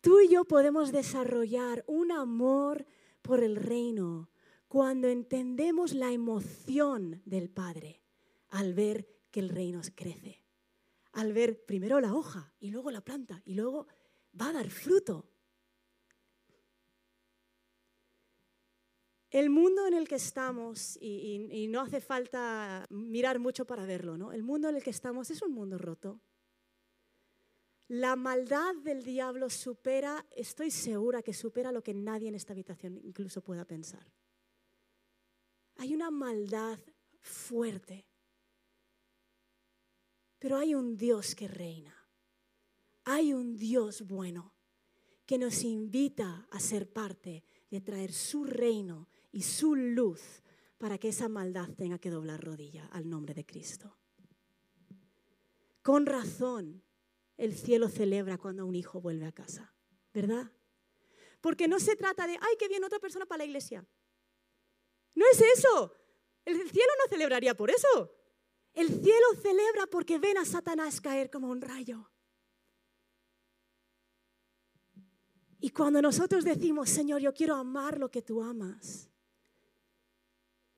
Tú 0.00 0.20
y 0.20 0.28
yo 0.28 0.44
podemos 0.44 0.92
desarrollar 0.92 1.84
un 1.86 2.10
amor 2.10 2.86
por 3.22 3.42
el 3.42 3.56
reino 3.56 4.31
cuando 4.72 5.08
entendemos 5.08 5.92
la 5.92 6.12
emoción 6.12 7.20
del 7.26 7.50
Padre 7.50 8.00
al 8.48 8.72
ver 8.72 9.06
que 9.30 9.40
el 9.40 9.50
reino 9.50 9.82
crece, 9.94 10.46
al 11.12 11.34
ver 11.34 11.66
primero 11.66 12.00
la 12.00 12.14
hoja 12.14 12.54
y 12.58 12.70
luego 12.70 12.90
la 12.90 13.02
planta 13.02 13.42
y 13.44 13.52
luego 13.52 13.86
va 14.40 14.48
a 14.48 14.52
dar 14.54 14.70
fruto. 14.70 15.28
El 19.28 19.50
mundo 19.50 19.86
en 19.86 19.92
el 19.92 20.08
que 20.08 20.14
estamos, 20.14 20.96
y, 21.02 21.68
no 21.68 21.82
hace 21.82 22.00
falta 22.00 22.86
mirar 22.88 23.40
mucho 23.40 23.66
para 23.66 23.84
verlo, 23.84 24.16
¿no? 24.16 24.32
El 24.32 24.42
mundo 24.42 24.70
en 24.70 24.76
el 24.76 24.82
que 24.82 24.88
estamos 24.88 25.30
es 25.30 25.42
un 25.42 25.52
mundo 25.52 25.76
roto. 25.76 26.22
La 27.88 28.16
maldad 28.16 28.74
del 28.76 29.04
diablo 29.04 29.50
supera, 29.50 30.24
estoy 30.34 30.70
segura 30.70 31.20
que 31.20 31.34
supera 31.34 31.72
lo 31.72 31.82
que 31.82 31.92
nadie 31.92 32.28
en 32.28 32.36
esta 32.36 32.54
habitación 32.54 32.96
incluso 32.96 33.42
pueda 33.42 33.66
pensar. 33.66 34.10
Hay 35.82 35.94
una 35.94 36.12
maldad 36.12 36.78
fuerte. 37.22 38.06
Pero 40.38 40.56
hay 40.56 40.76
un 40.76 40.96
Dios 40.96 41.34
que 41.34 41.48
reina. 41.48 41.92
Hay 43.02 43.32
un 43.32 43.56
Dios 43.56 44.02
bueno 44.06 44.54
que 45.26 45.38
nos 45.38 45.64
invita 45.64 46.46
a 46.52 46.60
ser 46.60 46.92
parte 46.92 47.42
de 47.68 47.80
traer 47.80 48.12
su 48.12 48.44
reino 48.44 49.08
y 49.32 49.42
su 49.42 49.74
luz 49.74 50.44
para 50.78 50.98
que 50.98 51.08
esa 51.08 51.28
maldad 51.28 51.68
tenga 51.76 51.98
que 51.98 52.10
doblar 52.10 52.40
rodilla 52.40 52.86
al 52.92 53.10
nombre 53.10 53.34
de 53.34 53.44
Cristo. 53.44 53.98
Con 55.82 56.06
razón, 56.06 56.84
el 57.36 57.56
cielo 57.56 57.88
celebra 57.88 58.38
cuando 58.38 58.66
un 58.66 58.76
hijo 58.76 59.00
vuelve 59.00 59.26
a 59.26 59.32
casa, 59.32 59.74
¿verdad? 60.14 60.52
Porque 61.40 61.66
no 61.66 61.80
se 61.80 61.96
trata 61.96 62.28
de, 62.28 62.34
ay, 62.34 62.56
que 62.56 62.68
viene 62.68 62.86
otra 62.86 63.00
persona 63.00 63.26
para 63.26 63.38
la 63.38 63.46
iglesia. 63.46 63.84
No 65.14 65.24
es 65.30 65.40
eso. 65.40 65.94
El 66.44 66.56
cielo 66.70 66.92
no 66.98 67.08
celebraría 67.08 67.54
por 67.54 67.70
eso. 67.70 68.12
El 68.74 68.88
cielo 68.88 69.26
celebra 69.40 69.86
porque 69.90 70.18
ven 70.18 70.38
a 70.38 70.44
Satanás 70.44 71.00
caer 71.00 71.30
como 71.30 71.48
un 71.48 71.60
rayo. 71.60 72.10
Y 75.60 75.70
cuando 75.70 76.02
nosotros 76.02 76.44
decimos, 76.44 76.88
Señor, 76.88 77.20
yo 77.20 77.32
quiero 77.32 77.54
amar 77.54 77.98
lo 77.98 78.10
que 78.10 78.22
tú 78.22 78.42
amas, 78.42 79.08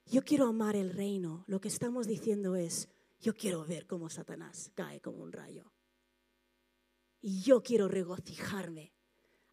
yo 0.05 0.23
quiero 0.23 0.47
amar 0.47 0.77
el 0.77 0.91
reino, 0.91 1.43
lo 1.47 1.59
que 1.59 1.69
estamos 1.69 2.07
diciendo 2.07 2.55
es, 2.55 2.91
yo 3.19 3.35
quiero 3.35 3.65
ver 3.65 3.87
cómo 3.87 4.11
Satanás 4.11 4.71
cae 4.75 5.01
como 5.01 5.23
un 5.23 5.33
rayo. 5.33 5.73
Y 7.23 7.41
yo 7.41 7.63
quiero 7.63 7.89
regocijarme 7.89 8.93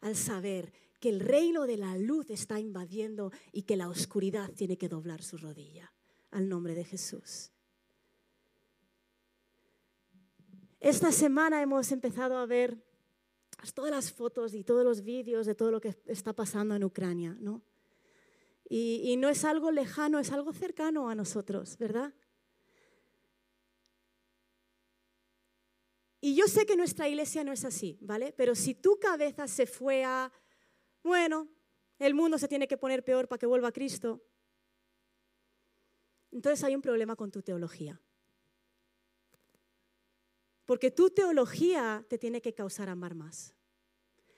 al 0.00 0.16
saber 0.16 0.74
que 1.02 1.08
el 1.08 1.18
reino 1.18 1.66
de 1.66 1.76
la 1.76 1.98
luz 1.98 2.30
está 2.30 2.60
invadiendo 2.60 3.32
y 3.50 3.62
que 3.62 3.76
la 3.76 3.88
oscuridad 3.88 4.52
tiene 4.52 4.78
que 4.78 4.88
doblar 4.88 5.20
su 5.20 5.36
rodilla. 5.36 5.92
Al 6.30 6.48
nombre 6.48 6.76
de 6.76 6.84
Jesús. 6.84 7.50
Esta 10.78 11.10
semana 11.10 11.60
hemos 11.60 11.90
empezado 11.90 12.36
a 12.38 12.46
ver 12.46 12.80
todas 13.74 13.90
las 13.90 14.12
fotos 14.12 14.54
y 14.54 14.62
todos 14.62 14.84
los 14.84 15.02
vídeos 15.02 15.44
de 15.44 15.56
todo 15.56 15.72
lo 15.72 15.80
que 15.80 15.96
está 16.06 16.34
pasando 16.34 16.76
en 16.76 16.84
Ucrania, 16.84 17.36
¿no? 17.40 17.62
Y, 18.68 19.16
no 19.18 19.28
es 19.28 19.44
algo 19.44 19.72
lejano, 19.72 20.20
es 20.20 20.30
algo 20.30 20.52
cercano 20.52 21.10
a 21.10 21.16
nosotros, 21.16 21.76
¿verdad? 21.78 22.14
Y 26.20 26.36
yo 26.36 26.46
sé 26.46 26.64
que 26.64 26.76
nuestra 26.76 27.08
iglesia 27.08 27.42
no 27.42 27.52
es 27.52 27.64
así, 27.64 27.98
¿vale? 28.00 28.32
Pero 28.36 28.54
si 28.54 28.74
tu 28.74 28.98
cabeza 29.00 29.48
se 29.48 29.66
fue 29.66 30.04
a, 30.04 30.32
bueno, 31.02 31.48
el 31.98 32.14
mundo 32.14 32.38
se 32.38 32.48
tiene 32.48 32.68
que 32.68 32.76
poner 32.76 33.04
peor 33.04 33.28
para 33.28 33.38
que 33.38 33.46
vuelva 33.46 33.68
a 33.68 33.72
Cristo, 33.72 34.22
entonces 36.30 36.64
hay 36.64 36.74
un 36.74 36.82
problema 36.82 37.14
con 37.14 37.30
tu 37.30 37.42
teología. 37.42 38.00
Porque 40.64 40.90
tu 40.90 41.10
teología 41.10 42.04
te 42.08 42.18
tiene 42.18 42.40
que 42.40 42.54
causar 42.54 42.88
amar 42.88 43.14
más. 43.14 43.54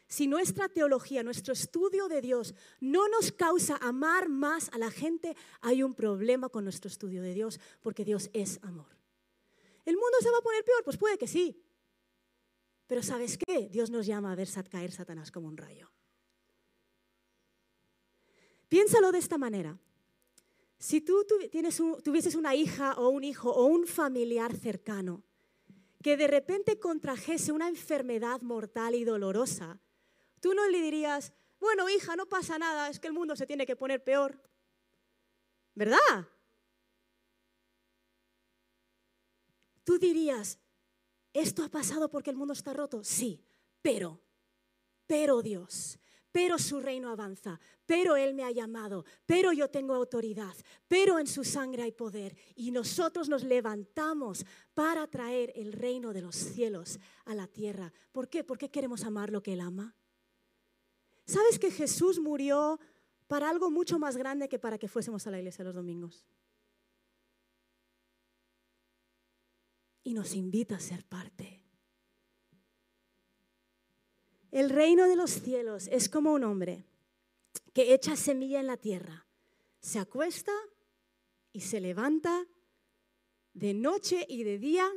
Si 0.08 0.26
nuestra 0.26 0.68
teología, 0.68 1.22
nuestro 1.22 1.52
estudio 1.52 2.08
de 2.08 2.20
Dios 2.20 2.54
no 2.80 3.08
nos 3.08 3.32
causa 3.32 3.76
amar 3.76 4.28
más 4.28 4.68
a 4.72 4.78
la 4.78 4.90
gente, 4.90 5.36
hay 5.60 5.82
un 5.82 5.94
problema 5.94 6.48
con 6.48 6.64
nuestro 6.64 6.88
estudio 6.88 7.22
de 7.22 7.34
Dios, 7.34 7.60
porque 7.80 8.04
Dios 8.04 8.30
es 8.32 8.58
amor. 8.62 8.94
¿El 9.84 9.96
mundo 9.96 10.16
se 10.20 10.30
va 10.30 10.38
a 10.38 10.42
poner 10.42 10.64
peor? 10.64 10.82
Pues 10.84 10.96
puede 10.96 11.18
que 11.18 11.26
sí. 11.26 11.62
Pero 12.86 13.02
¿sabes 13.02 13.38
qué? 13.38 13.68
Dios 13.68 13.90
nos 13.90 14.06
llama 14.06 14.32
a 14.32 14.36
ver 14.36 14.48
caer 14.70 14.92
Satanás 14.92 15.30
como 15.30 15.48
un 15.48 15.56
rayo. 15.56 15.90
Piénsalo 18.74 19.12
de 19.12 19.18
esta 19.18 19.38
manera. 19.38 19.78
Si 20.80 21.00
tú 21.00 21.24
tuvieses 22.02 22.34
una 22.34 22.56
hija 22.56 22.94
o 22.94 23.08
un 23.08 23.22
hijo 23.22 23.52
o 23.52 23.66
un 23.66 23.86
familiar 23.86 24.56
cercano 24.56 25.22
que 26.02 26.16
de 26.16 26.26
repente 26.26 26.80
contrajese 26.80 27.52
una 27.52 27.68
enfermedad 27.68 28.40
mortal 28.40 28.96
y 28.96 29.04
dolorosa, 29.04 29.80
tú 30.40 30.54
no 30.54 30.68
le 30.68 30.82
dirías, 30.82 31.32
bueno, 31.60 31.88
hija, 31.88 32.16
no 32.16 32.26
pasa 32.26 32.58
nada, 32.58 32.88
es 32.88 32.98
que 32.98 33.06
el 33.06 33.12
mundo 33.12 33.36
se 33.36 33.46
tiene 33.46 33.64
que 33.64 33.76
poner 33.76 34.02
peor. 34.02 34.42
¿Verdad? 35.76 36.28
Tú 39.84 40.00
dirías, 40.00 40.58
¿esto 41.32 41.62
ha 41.62 41.68
pasado 41.68 42.10
porque 42.10 42.30
el 42.30 42.36
mundo 42.36 42.54
está 42.54 42.72
roto? 42.72 43.04
Sí, 43.04 43.40
pero, 43.82 44.20
pero 45.06 45.42
Dios, 45.42 46.00
pero 46.34 46.58
su 46.58 46.80
reino 46.80 47.10
avanza, 47.10 47.60
pero 47.86 48.16
Él 48.16 48.34
me 48.34 48.42
ha 48.42 48.50
llamado, 48.50 49.04
pero 49.24 49.52
yo 49.52 49.70
tengo 49.70 49.94
autoridad, 49.94 50.52
pero 50.88 51.20
en 51.20 51.28
su 51.28 51.44
sangre 51.44 51.84
hay 51.84 51.92
poder. 51.92 52.36
Y 52.56 52.72
nosotros 52.72 53.28
nos 53.28 53.44
levantamos 53.44 54.44
para 54.74 55.06
traer 55.06 55.52
el 55.54 55.72
reino 55.72 56.12
de 56.12 56.22
los 56.22 56.34
cielos 56.34 56.98
a 57.24 57.36
la 57.36 57.46
tierra. 57.46 57.92
¿Por 58.10 58.28
qué? 58.28 58.42
Porque 58.42 58.68
queremos 58.68 59.04
amar 59.04 59.30
lo 59.30 59.44
que 59.44 59.52
Él 59.52 59.60
ama. 59.60 59.94
¿Sabes 61.24 61.60
que 61.60 61.70
Jesús 61.70 62.18
murió 62.18 62.80
para 63.28 63.48
algo 63.48 63.70
mucho 63.70 64.00
más 64.00 64.16
grande 64.16 64.48
que 64.48 64.58
para 64.58 64.76
que 64.76 64.88
fuésemos 64.88 65.28
a 65.28 65.30
la 65.30 65.38
iglesia 65.38 65.64
los 65.64 65.76
domingos? 65.76 66.26
Y 70.02 70.14
nos 70.14 70.34
invita 70.34 70.74
a 70.74 70.80
ser 70.80 71.04
parte. 71.04 71.63
El 74.54 74.70
reino 74.70 75.08
de 75.08 75.16
los 75.16 75.32
cielos 75.32 75.88
es 75.90 76.08
como 76.08 76.32
un 76.32 76.44
hombre 76.44 76.86
que 77.72 77.92
echa 77.92 78.14
semilla 78.14 78.60
en 78.60 78.68
la 78.68 78.76
tierra, 78.76 79.26
se 79.80 79.98
acuesta 79.98 80.52
y 81.52 81.62
se 81.62 81.80
levanta 81.80 82.46
de 83.52 83.74
noche 83.74 84.24
y 84.28 84.44
de 84.44 84.60
día 84.60 84.88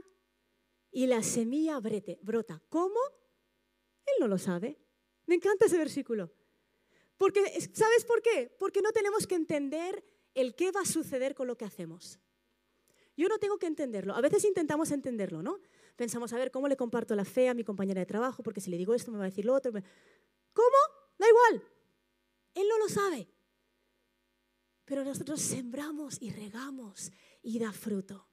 y 0.92 1.08
la 1.08 1.24
semilla 1.24 1.80
brota. 2.22 2.62
¿Cómo? 2.70 3.00
Él 4.06 4.14
no 4.20 4.28
lo 4.28 4.38
sabe. 4.38 4.78
Me 5.26 5.34
encanta 5.34 5.66
ese 5.66 5.80
versículo. 5.80 6.32
Porque, 7.18 7.42
¿Sabes 7.74 8.06
por 8.06 8.22
qué? 8.22 8.56
Porque 8.60 8.84
no 8.84 8.92
tenemos 8.92 9.26
que 9.26 9.34
entender 9.34 10.06
el 10.36 10.54
qué 10.54 10.70
va 10.72 10.82
a 10.82 10.86
suceder 10.86 11.34
con 11.34 11.48
lo 11.48 11.58
que 11.58 11.66
hacemos. 11.66 12.20
Yo 13.16 13.28
no 13.28 13.40
tengo 13.40 13.58
que 13.58 13.66
entenderlo. 13.66 14.14
A 14.14 14.22
veces 14.22 14.46
intentamos 14.46 14.92
entenderlo, 14.92 15.42
¿no? 15.42 15.60
Pensamos, 15.98 16.32
a 16.32 16.38
ver, 16.38 16.52
¿cómo 16.52 16.68
le 16.68 16.78
comparto 16.78 17.16
la 17.16 17.26
fe 17.26 17.50
a 17.50 17.56
mi 17.56 17.64
compañera 17.64 18.00
de 18.00 18.06
trabajo? 18.06 18.44
Porque 18.44 18.62
si 18.62 18.70
le 18.70 18.78
digo 18.78 18.94
esto 18.94 19.12
me 19.12 19.18
va 19.18 19.26
a 19.26 19.30
decir 19.30 19.46
lo 19.46 19.56
otro. 19.56 19.72
¿Cómo? 19.72 20.78
Da 21.18 21.26
igual. 21.28 21.68
Él 22.54 22.68
no 22.70 22.78
lo 22.78 22.88
sabe. 22.88 23.28
Pero 24.86 25.04
nosotros 25.04 25.42
sembramos 25.42 26.22
y 26.22 26.30
regamos 26.30 27.12
y 27.42 27.58
da 27.58 27.74
fruto. 27.74 28.28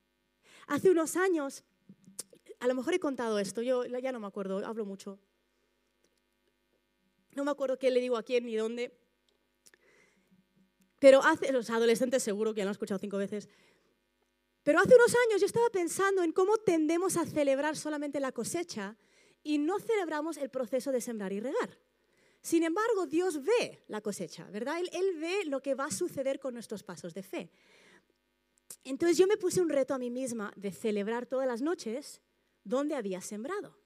Hace 0.66 0.90
unos 0.90 1.16
años, 1.16 1.64
a 2.61 2.66
lo 2.66 2.74
mejor 2.74 2.92
he 2.92 3.00
contado 3.00 3.38
esto, 3.38 3.62
yo 3.62 3.87
ya 3.87 4.12
no 4.12 4.20
me 4.20 4.27
acuerdo, 4.27 4.64
hablo 4.64 4.85
mucho. 4.85 5.18
No 7.33 7.44
me 7.44 7.50
acuerdo 7.50 7.79
qué 7.79 7.90
le 7.90 8.00
digo 8.00 8.18
a 8.18 8.22
quién 8.22 8.44
ni 8.44 8.57
dónde. 8.57 8.94
Pero 11.00 11.22
hace, 11.22 11.50
los 11.50 11.70
adolescentes 11.70 12.22
seguro 12.22 12.53
que 12.53 12.59
ya 12.59 12.64
lo 12.64 12.70
han 12.70 12.72
escuchado 12.72 12.98
cinco 12.98 13.16
veces. 13.16 13.48
Pero 14.64 14.81
hace 14.81 14.94
unos 14.94 15.14
años 15.29 15.40
yo 15.40 15.46
estaba 15.46 15.68
pensando 15.68 16.22
en 16.22 16.33
cómo 16.33 16.57
tendemos 16.57 17.18
a 17.18 17.27
celebrar 17.27 17.77
solamente 17.77 18.18
la 18.18 18.33
cosecha 18.33 18.96
y 19.42 19.59
no 19.59 19.79
celebramos 19.79 20.38
el 20.38 20.48
proceso 20.48 20.90
de 20.90 21.03
sembrar 21.03 21.33
y 21.35 21.40
regar. 21.40 21.79
Sin 22.40 22.62
embargo, 22.62 23.07
Dios 23.07 23.42
ve 23.42 23.85
la 23.88 24.00
cosecha, 24.00 24.44
¿verdad? 24.50 24.77
Él, 24.79 25.18
ve 25.20 25.44
lo 25.44 25.61
que 25.61 25.74
va 25.74 25.87
a 25.87 25.90
suceder 25.90 26.40
con 26.40 26.55
nuestros 26.55 26.83
pasos 26.83 27.12
de 27.12 27.22
fe. 27.22 27.50
Entonces 28.85 29.18
yo 29.18 29.27
me 29.27 29.37
puse 29.37 29.61
un 29.61 29.68
reto 29.68 29.94
a 29.94 29.98
mí 29.98 30.11
misma 30.11 30.53
de 30.57 30.72
celebrar 30.72 31.27
todas 31.27 31.46
las 31.46 31.61
noches 31.61 32.22
donde 32.64 32.96
había 32.96 33.20
sembrado. 33.20 33.79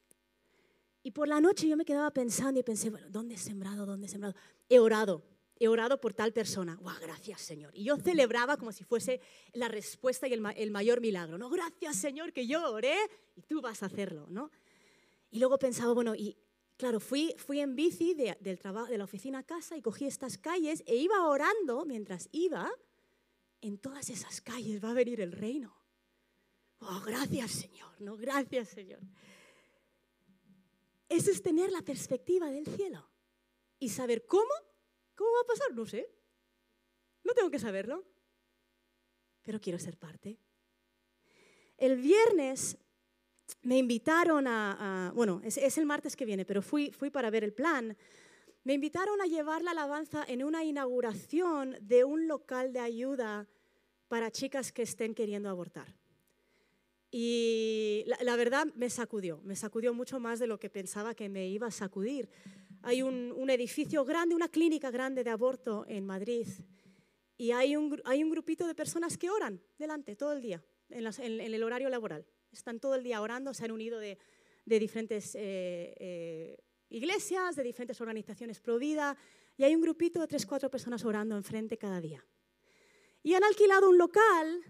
Y 1.03 1.11
por 1.11 1.27
la 1.27 1.41
noche 1.41 1.69
yo 1.69 1.77
me 1.77 1.85
quedaba 1.85 2.13
pensando 2.13 2.61
y 2.61 2.63
pensé, 2.63 2.91
¿dónde 3.09 3.35
he 3.35 3.39
sembrado? 3.39 3.85
¿Dónde 3.85 4.07
he 4.07 4.11
sembrado? 4.11 4.35
He 4.69 4.79
orado, 4.79 5.25
he 5.59 5.69
orado 5.69 6.01
por 6.01 6.15
tal 6.15 6.33
persona. 6.33 6.77
¡Guau, 6.77 6.97
gracias, 7.01 7.41
Señor! 7.41 7.75
Y 7.75 7.85
yo 7.85 7.97
celebraba 7.97 8.57
como 8.57 8.73
si 8.73 8.85
fuese 8.85 9.21
la 9.53 9.69
respuesta 9.69 10.29
y 10.29 10.33
el, 10.33 10.71
mayor 10.71 11.01
milagro. 11.01 11.39
No, 11.39 11.51
gracias, 11.51 11.97
Señor, 11.97 12.33
que 12.33 12.47
yo 12.47 12.73
oré 12.73 12.97
y 13.35 13.43
tú 13.43 13.61
vas 13.61 13.83
a 13.83 13.87
hacerlo, 13.87 14.27
¿no? 14.29 14.51
Y 15.31 15.39
luego 15.39 15.59
pensaba, 15.59 15.93
bueno, 15.93 16.15
y 16.15 16.37
claro, 16.77 17.01
fui, 17.01 17.35
fui 17.39 17.61
en 17.61 17.75
bici 17.75 18.15
de, 18.15 18.37
del 18.41 18.59
trabajo, 18.59 18.89
de 18.89 18.99
la 18.99 19.05
oficina 19.05 19.41
a 19.41 19.43
casa 19.43 19.77
y 19.77 19.83
cogí 19.83 20.07
estas 20.07 20.39
calles 20.39 20.83
e 20.87 20.97
iba 20.97 21.27
orando 21.27 21.85
mientras 21.85 22.29
iba. 22.33 22.71
En 23.61 23.79
todas 23.79 24.09
esas 24.11 24.41
calles 24.41 24.83
va 24.83 24.91
a 24.91 24.95
venir 24.95 25.21
el 25.21 25.33
reino. 25.33 25.77
¡Oh, 26.79 27.03
gracias, 27.05 27.51
Señor! 27.51 28.01
No, 28.01 28.17
gracias, 28.17 28.69
Señor. 28.69 29.01
Eso 31.09 31.31
es 31.31 31.43
tener 31.43 31.73
la 31.73 31.83
perspectiva 31.83 32.51
del 32.51 32.67
cielo 32.67 33.09
y 33.79 33.89
saber 33.89 34.27
cómo 34.27 34.53
¿Cómo 35.19 35.33
va 35.33 35.41
a 35.41 35.47
pasar? 35.47 35.75
No 35.75 35.85
sé. 35.85 36.09
No 37.25 37.35
tengo 37.35 37.51
que 37.51 37.59
saberlo. 37.59 38.05
Pero 39.43 39.61
quiero 39.61 39.81
ser 39.81 39.99
parte. 39.99 40.39
El 41.77 41.97
viernes 41.97 42.79
me 43.63 43.79
invitaron 43.79 44.47
a, 44.47 45.11
bueno, 45.17 45.41
es, 45.43 45.77
el 45.77 45.87
martes 45.87 46.15
que 46.15 46.25
viene, 46.25 46.45
pero 46.45 46.63
fui, 46.63 46.93
para 47.13 47.31
ver 47.31 47.43
el 47.43 47.53
plan. 47.53 47.97
Me 48.63 48.75
invitaron 48.75 49.21
a 49.21 49.27
llevar 49.27 49.63
la 49.63 49.73
alabanza 49.73 50.25
en 50.29 50.45
una 50.45 50.63
inauguración 50.63 51.77
de 51.81 52.05
un 52.05 52.29
local 52.29 52.73
de 52.73 52.81
ayuda 52.81 53.49
para 54.07 54.31
chicas 54.31 54.71
que 54.71 54.83
estén 54.83 55.15
queriendo 55.15 55.49
abortar. 55.49 55.97
Y 57.11 58.05
la, 58.07 58.37
verdad 58.37 58.67
me 58.77 58.89
sacudió, 58.89 59.41
me 59.43 59.57
sacudió 59.57 59.95
mucho 59.95 60.21
más 60.21 60.39
de 60.39 60.47
lo 60.47 60.61
que 60.61 60.71
pensaba 60.71 61.15
que 61.15 61.29
me 61.29 61.49
iba 61.49 61.67
a 61.67 61.73
sacudir, 61.73 62.29
hay 62.83 63.03
un, 63.03 63.51
edificio 63.51 64.05
grande, 64.05 64.35
una 64.35 64.49
clínica 64.49 64.91
grande 64.91 65.25
de 65.25 65.31
aborto 65.31 65.85
en 65.89 66.07
Madrid 66.07 66.47
y 67.37 67.53
hay 67.53 67.77
un, 67.77 68.01
hay 68.05 68.23
un 68.23 68.31
grupito 68.31 68.67
de 68.67 68.75
personas 68.75 69.17
que 69.17 69.31
oran 69.31 69.61
delante 69.79 70.17
todo 70.17 70.33
el 70.33 70.43
día, 70.43 70.63
en, 70.89 71.55
el 71.55 71.63
horario 71.63 71.89
laboral. 71.89 72.27
Están 72.53 72.81
todo 72.81 72.95
el 72.95 73.05
día 73.05 73.21
orando, 73.21 73.55
se 73.55 73.65
han 73.65 73.71
unido 73.71 73.99
de, 73.99 74.19
diferentes 74.65 75.35
eh, 75.35 75.95
eh, 75.99 76.57
iglesias, 76.91 77.57
de 77.57 77.63
diferentes 77.63 78.01
organizaciones 78.01 78.61
pro 78.61 78.79
vida 78.79 79.17
y 79.57 79.65
hay 79.65 79.75
un 79.75 79.83
grupito 79.83 80.21
de 80.21 80.27
tres, 80.27 80.47
cuatro 80.47 80.71
personas 80.71 81.05
orando 81.05 81.37
enfrente 81.37 81.77
cada 81.77 82.01
día. 82.01 82.25
Y 83.23 83.35
han 83.35 83.45
alquilado 83.45 83.91
un 83.91 83.99
local 83.99 84.63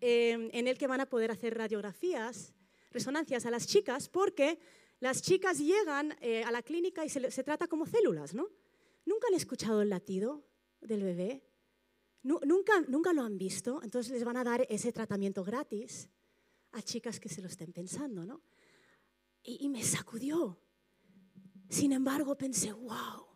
eh, 0.00 0.50
en 0.52 0.68
el 0.68 0.76
que 0.76 0.86
van 0.86 1.00
a 1.00 1.06
poder 1.06 1.30
hacer 1.30 1.56
radiografías, 1.56 2.54
resonancias 2.90 3.46
a 3.46 3.50
las 3.50 3.66
chicas 3.66 4.08
porque 4.08 4.58
las 5.00 5.22
chicas 5.22 5.58
llegan 5.58 6.16
eh, 6.20 6.42
a 6.44 6.50
la 6.50 6.62
clínica 6.62 7.04
y 7.04 7.08
se, 7.08 7.30
se 7.30 7.44
trata 7.44 7.66
como 7.68 7.86
células, 7.86 8.34
¿no? 8.34 8.48
¿Nunca 9.04 9.28
han 9.28 9.34
escuchado 9.34 9.82
el 9.82 9.90
latido 9.90 10.44
del 10.80 11.02
bebé? 11.02 11.44
Nu- 12.22 12.40
¿Nunca, 12.44 12.80
nunca 12.88 13.12
lo 13.12 13.22
han 13.22 13.38
visto? 13.38 13.80
Entonces 13.82 14.12
les 14.12 14.24
van 14.24 14.36
a 14.36 14.44
dar 14.44 14.66
ese 14.68 14.92
tratamiento 14.92 15.44
gratis 15.44 16.08
a 16.72 16.82
chicas 16.82 17.20
que 17.20 17.28
se 17.28 17.40
lo 17.42 17.48
estén 17.48 17.72
pensando, 17.72 18.24
¿no? 18.26 18.42
Y, 19.42 19.64
y 19.64 19.68
me 19.68 19.82
sacudió. 19.84 20.58
Sin 21.68 21.92
embargo, 21.92 22.36
pensé, 22.36 22.72
wow. 22.72 23.26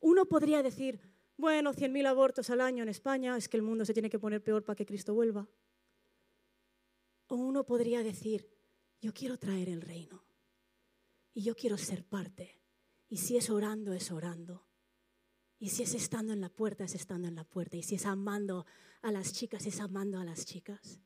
Uno 0.00 0.24
podría 0.26 0.62
decir, 0.62 1.00
bueno, 1.36 1.72
100.000 1.72 2.06
abortos 2.06 2.48
al 2.50 2.60
año 2.60 2.82
en 2.82 2.88
España, 2.88 3.36
es 3.36 3.48
que 3.48 3.56
el 3.56 3.62
mundo 3.62 3.84
se 3.84 3.92
tiene 3.92 4.10
que 4.10 4.18
poner 4.18 4.42
peor 4.42 4.64
para 4.64 4.76
que 4.76 4.86
Cristo 4.86 5.14
vuelva. 5.14 5.48
O 7.28 7.36
uno 7.36 7.64
podría 7.64 8.02
decir, 8.02 8.48
yo 9.00 9.12
quiero 9.14 9.38
traer 9.38 9.68
el 9.68 9.82
reino 9.82 10.24
y 11.40 11.42
yo 11.42 11.56
quiero 11.56 11.78
ser 11.78 12.04
parte. 12.04 12.60
Y 13.08 13.16
si 13.16 13.38
es 13.38 13.48
orando, 13.48 13.94
es 13.94 14.10
orando. 14.10 14.66
Y 15.58 15.70
si 15.70 15.82
es 15.82 15.94
estando 15.94 16.34
en 16.34 16.42
la 16.42 16.50
puerta, 16.50 16.84
es 16.84 16.94
estando 16.94 17.28
en 17.28 17.34
la 17.34 17.44
puerta. 17.44 17.78
Y 17.78 17.82
si 17.82 17.94
es 17.94 18.04
amando 18.04 18.66
a 19.00 19.10
las 19.10 19.32
chicas, 19.32 19.64
es 19.64 19.80
amando 19.80 20.18
a 20.18 20.24
las 20.26 20.44
chicas. 20.44 21.00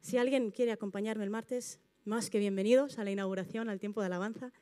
Si 0.00 0.16
alguien 0.18 0.50
quiere 0.50 0.72
acompañarme 0.72 1.22
el 1.22 1.30
martes, 1.30 1.78
más 2.04 2.28
que 2.28 2.40
bienvenidos 2.40 2.98
a 2.98 3.04
la 3.04 3.12
inauguración, 3.12 3.68
al 3.68 3.78
tiempo 3.78 4.00
de 4.00 4.06
alabanza. 4.06 4.52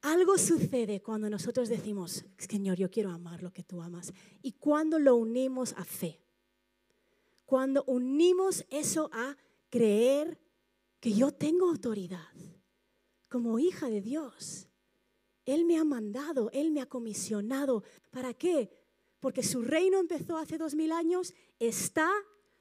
Algo 0.00 0.38
sucede 0.38 1.02
cuando 1.02 1.28
nosotros 1.28 1.68
decimos, 1.68 2.24
Señor, 2.38 2.78
yo 2.78 2.92
quiero 2.92 3.10
amar 3.10 3.42
lo 3.42 3.52
que 3.52 3.64
tú 3.64 3.82
amas. 3.82 4.12
Y 4.40 4.52
cuando 4.52 5.00
lo 5.00 5.16
unimos 5.16 5.74
a 5.76 5.84
fe. 5.84 6.22
Cuando 7.44 7.82
unimos 7.88 8.64
eso 8.70 9.10
a 9.12 9.36
creer 9.68 10.38
que 11.00 11.12
yo 11.12 11.32
tengo 11.32 11.68
autoridad 11.68 12.32
como 13.28 13.58
hija 13.58 13.88
de 13.88 14.00
Dios. 14.00 14.68
Él 15.44 15.64
me 15.64 15.78
ha 15.78 15.84
mandado, 15.84 16.50
Él 16.52 16.70
me 16.70 16.80
ha 16.80 16.86
comisionado. 16.86 17.82
¿Para 18.10 18.34
qué? 18.34 18.70
Porque 19.20 19.42
su 19.42 19.62
reino 19.62 19.98
empezó 19.98 20.36
hace 20.36 20.58
dos 20.58 20.74
mil 20.74 20.92
años, 20.92 21.34
está, 21.58 22.10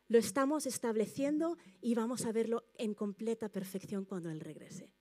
lo 0.08 0.18
estamos 0.18 0.66
estableciendo 0.66 1.58
y 1.82 1.96
vamos 1.96 2.26
a 2.26 2.32
verlo 2.32 2.64
en 2.78 2.94
completa 2.94 3.50
perfección 3.50 4.06
cuando 4.06 4.30
Él 4.30 4.40
regrese. 4.40 4.92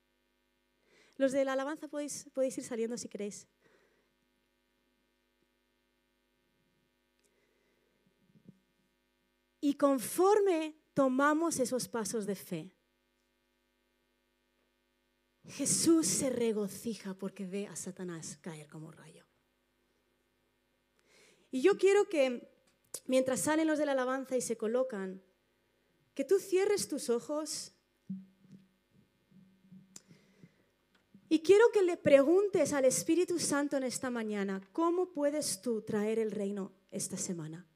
Los 1.17 1.33
de 1.33 1.45
la 1.45 1.55
alabanza 1.55 1.89
podéis, 1.89 2.29
podéis 2.35 2.59
ir 2.59 2.65
saliendo 2.65 2.99
si 2.99 3.09
queréis. 3.09 3.47
Y 9.61 9.75
conforme 9.75 10.77
tomamos 10.93 11.59
esos 11.59 11.89
pasos 11.89 12.27
de 12.27 12.35
fe, 12.35 12.76
Jesús 15.49 16.07
se 16.07 16.31
regocija 16.31 17.15
porque 17.15 17.47
ve 17.47 17.67
a 17.67 17.77
Satanás 17.77 18.39
caer 18.41 18.69
como 18.69 18.91
rayo. 18.91 19.25
Y 21.51 21.63
yo 21.63 21.79
quiero 21.79 22.09
que 22.09 22.51
mientras 23.07 23.41
salen 23.41 23.67
los 23.67 23.79
de 23.79 23.87
la 23.87 23.93
alabanza 23.93 24.37
y 24.37 24.41
se 24.41 24.57
colocan, 24.57 25.23
que 26.15 26.25
tú 26.25 26.39
cierres 26.39 26.89
tus 26.89 27.11
ojos 27.11 27.73
y 31.29 31.41
quiero 31.41 31.65
que 31.73 31.83
le 31.83 31.97
preguntes 31.97 32.73
al 32.73 32.85
Espíritu 32.85 33.39
Santo 33.39 33.77
en 33.77 33.85
esta 33.85 34.11
mañana, 34.11 34.61
¿cómo 34.73 35.13
puedes 35.13 35.61
tú 35.61 35.83
traer 35.83 36.19
el 36.19 36.31
reino 36.31 36.73
esta 36.91 37.17
semana? 37.17 37.67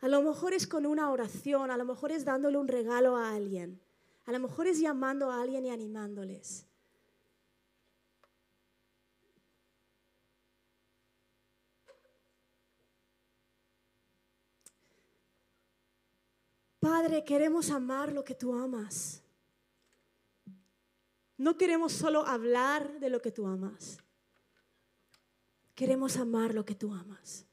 A 0.00 0.08
lo 0.08 0.22
mejor 0.22 0.52
es 0.52 0.66
con 0.66 0.86
una 0.86 1.10
oración, 1.10 1.70
a 1.70 1.76
lo 1.76 1.84
mejor 1.84 2.12
es 2.12 2.24
dándole 2.24 2.58
un 2.58 2.68
regalo 2.68 3.16
a 3.16 3.34
alguien, 3.34 3.80
a 4.24 4.32
lo 4.32 4.40
mejor 4.40 4.66
es 4.66 4.80
llamando 4.80 5.30
a 5.30 5.40
alguien 5.40 5.64
y 5.64 5.70
animándoles. 5.70 6.66
Padre, 16.88 17.24
queremos 17.24 17.72
amar 17.72 18.12
lo 18.12 18.24
que 18.24 18.36
tú 18.36 18.54
amas. 18.54 19.20
No 21.36 21.58
queremos 21.58 21.92
solo 21.92 22.24
hablar 22.24 23.00
de 23.00 23.10
lo 23.10 23.20
que 23.20 23.32
tú 23.32 23.44
amas. 23.44 23.98
Queremos 25.74 26.16
amar 26.16 26.54
lo 26.54 26.64
que 26.64 26.76
tú 26.76 26.94
amas. 26.94 27.44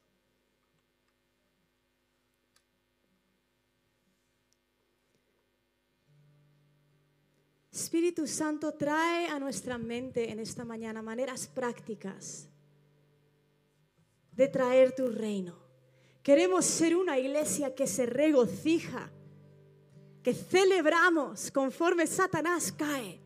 Espíritu 7.72 8.28
Santo, 8.28 8.74
trae 8.74 9.26
a 9.26 9.40
nuestra 9.40 9.78
mente 9.78 10.30
en 10.30 10.38
esta 10.38 10.64
mañana 10.64 11.02
maneras 11.02 11.48
prácticas 11.48 12.48
de 14.30 14.46
traer 14.46 14.94
tu 14.94 15.08
reino. 15.08 15.58
Queremos 16.22 16.64
ser 16.64 16.94
una 16.94 17.18
iglesia 17.18 17.74
que 17.74 17.88
se 17.88 18.06
regocija, 18.06 19.10
que 20.24 20.32
celebramos 20.32 21.50
conforme 21.50 22.06
Satanás 22.06 22.72
cae, 22.72 23.20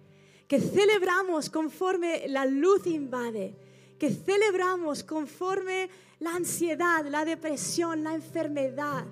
que 0.48 0.60
celebramos 0.60 1.48
conforme 1.48 2.26
la 2.26 2.44
luz 2.44 2.88
invade, 2.88 3.54
que 3.96 4.10
celebramos 4.10 5.04
conforme 5.04 5.88
la 6.18 6.34
ansiedad, 6.34 7.06
la 7.06 7.24
depresión, 7.24 8.02
la 8.02 8.14
enfermedad. 8.14 9.04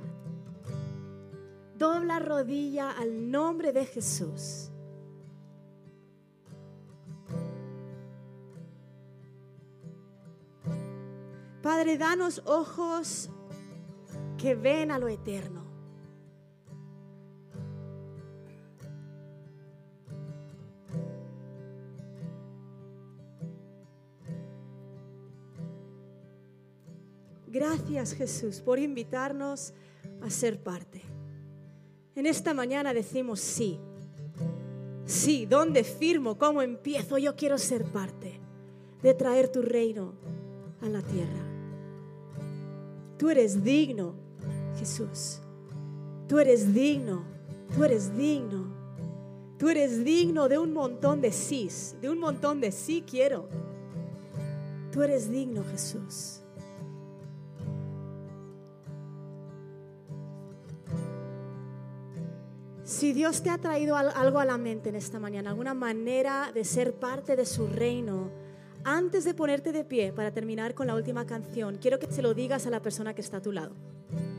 Dobla 1.78 2.18
rodilla 2.18 2.90
al 2.90 3.30
nombre 3.30 3.72
de 3.72 3.86
Jesús. 3.86 4.68
Padre, 11.62 11.96
danos 11.98 12.42
ojos 12.46 13.30
que 14.36 14.56
ven 14.56 14.90
a 14.90 14.98
lo 14.98 15.06
eterno. 15.06 15.65
Gracias 27.56 28.12
Jesús 28.12 28.60
por 28.60 28.78
invitarnos 28.78 29.72
a 30.20 30.28
ser 30.28 30.62
parte. 30.62 31.00
En 32.14 32.26
esta 32.26 32.52
mañana 32.52 32.92
decimos 32.92 33.40
sí. 33.40 33.80
Sí, 35.06 35.46
¿dónde 35.46 35.82
firmo? 35.82 36.36
¿Cómo 36.36 36.60
empiezo? 36.60 37.16
Yo 37.16 37.34
quiero 37.34 37.56
ser 37.56 37.86
parte 37.86 38.38
de 39.02 39.14
traer 39.14 39.48
tu 39.48 39.62
reino 39.62 40.12
a 40.82 40.88
la 40.90 41.00
tierra. 41.00 41.46
Tú 43.16 43.30
eres 43.30 43.64
digno, 43.64 44.16
Jesús. 44.78 45.40
Tú 46.28 46.38
eres 46.38 46.74
digno, 46.74 47.24
tú 47.74 47.84
eres 47.84 48.14
digno. 48.14 48.66
Tú 49.56 49.70
eres 49.70 50.04
digno 50.04 50.46
de 50.50 50.58
un 50.58 50.74
montón 50.74 51.22
de 51.22 51.32
sís, 51.32 51.96
de 52.02 52.10
un 52.10 52.18
montón 52.18 52.60
de 52.60 52.70
sí 52.70 53.02
quiero. 53.10 53.48
Tú 54.92 55.02
eres 55.02 55.30
digno, 55.30 55.64
Jesús. 55.64 56.42
Si 62.86 63.12
Dios 63.12 63.42
te 63.42 63.50
ha 63.50 63.58
traído 63.58 63.96
al- 63.96 64.12
algo 64.14 64.38
a 64.38 64.44
la 64.44 64.58
mente 64.58 64.90
en 64.90 64.94
esta 64.94 65.18
mañana, 65.18 65.50
alguna 65.50 65.74
manera 65.74 66.52
de 66.54 66.64
ser 66.64 66.94
parte 66.94 67.34
de 67.34 67.44
su 67.44 67.66
reino, 67.66 68.30
antes 68.84 69.24
de 69.24 69.34
ponerte 69.34 69.72
de 69.72 69.82
pie 69.84 70.12
para 70.12 70.30
terminar 70.30 70.72
con 70.74 70.86
la 70.86 70.94
última 70.94 71.26
canción, 71.26 71.78
quiero 71.78 71.98
que 71.98 72.06
se 72.06 72.22
lo 72.22 72.32
digas 72.32 72.64
a 72.64 72.70
la 72.70 72.80
persona 72.80 73.12
que 73.12 73.22
está 73.22 73.38
a 73.38 73.42
tu 73.42 73.50
lado. 73.50 73.74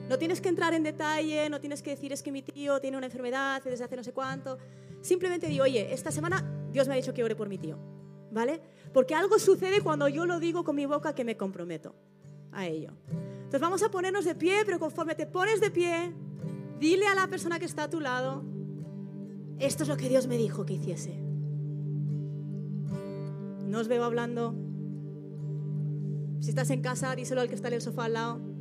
No 0.07 0.17
tienes 0.17 0.39
que 0.39 0.47
entrar 0.47 0.73
en 0.73 0.83
detalle, 0.83 1.49
no 1.49 1.60
tienes 1.60 1.81
que 1.81 1.89
decir 1.89 2.13
es 2.13 2.23
que 2.23 2.31
mi 2.31 2.41
tío 2.41 2.79
tiene 2.79 2.95
una 2.95 3.07
enfermedad 3.07 3.62
desde 3.65 3.83
hace 3.83 3.97
no 3.97 4.03
sé 4.05 4.13
cuánto. 4.13 4.57
Simplemente 5.01 5.47
di, 5.47 5.60
oye, 5.60 5.93
esta 5.93 6.10
semana 6.12 6.41
Dios 6.72 6.88
me 6.88 6.93
ha 6.93 6.97
dicho 6.97 7.13
que 7.13 7.26
ore 7.26 7.36
por 7.36 7.49
mi 7.49 7.57
tío, 7.57 7.78
¿vale? 8.32 8.61
Porque 8.93 9.13
algo 9.13 9.38
sucede 9.39 9.82
cuando 9.82 10.07
yo 10.07 10.26
lo 10.26 10.39
digo 10.39 10.63
con 10.63 10.78
mi 10.78 10.86
boca 10.86 11.13
que 11.13 11.26
me 11.26 11.36
comprometo 11.36 11.93
a 12.53 12.65
ello. 12.65 12.93
Entonces 13.09 13.59
vamos 13.59 13.84
a 13.84 13.91
ponernos 13.91 14.24
de 14.24 14.36
pie, 14.36 14.61
pero 14.65 14.80
conforme 14.80 15.15
te 15.15 15.26
pones 15.28 15.59
de 15.59 15.69
pie, 15.69 16.13
dile 16.80 17.07
a 17.07 17.15
la 17.15 17.28
persona 17.28 17.59
que 17.59 17.65
está 17.65 17.84
a 17.84 17.89
tu 17.89 17.99
lado, 17.99 18.43
esto 19.59 19.84
es 19.84 19.89
lo 19.89 19.97
que 19.97 20.09
Dios 20.09 20.28
me 20.28 20.38
dijo 20.38 20.65
que 20.65 20.73
hiciese. 20.73 21.19
No 23.65 23.80
os 23.80 23.88
veo 23.88 24.03
hablando. 24.03 24.55
Si 26.39 26.49
estás 26.49 26.69
en 26.69 26.82
casa, 26.82 27.15
díselo 27.15 27.41
al 27.41 27.49
que 27.49 27.55
está 27.55 27.67
en 27.67 27.75
el 27.75 27.82
sofá 27.82 28.05
al 28.05 28.13
lado. 28.13 28.57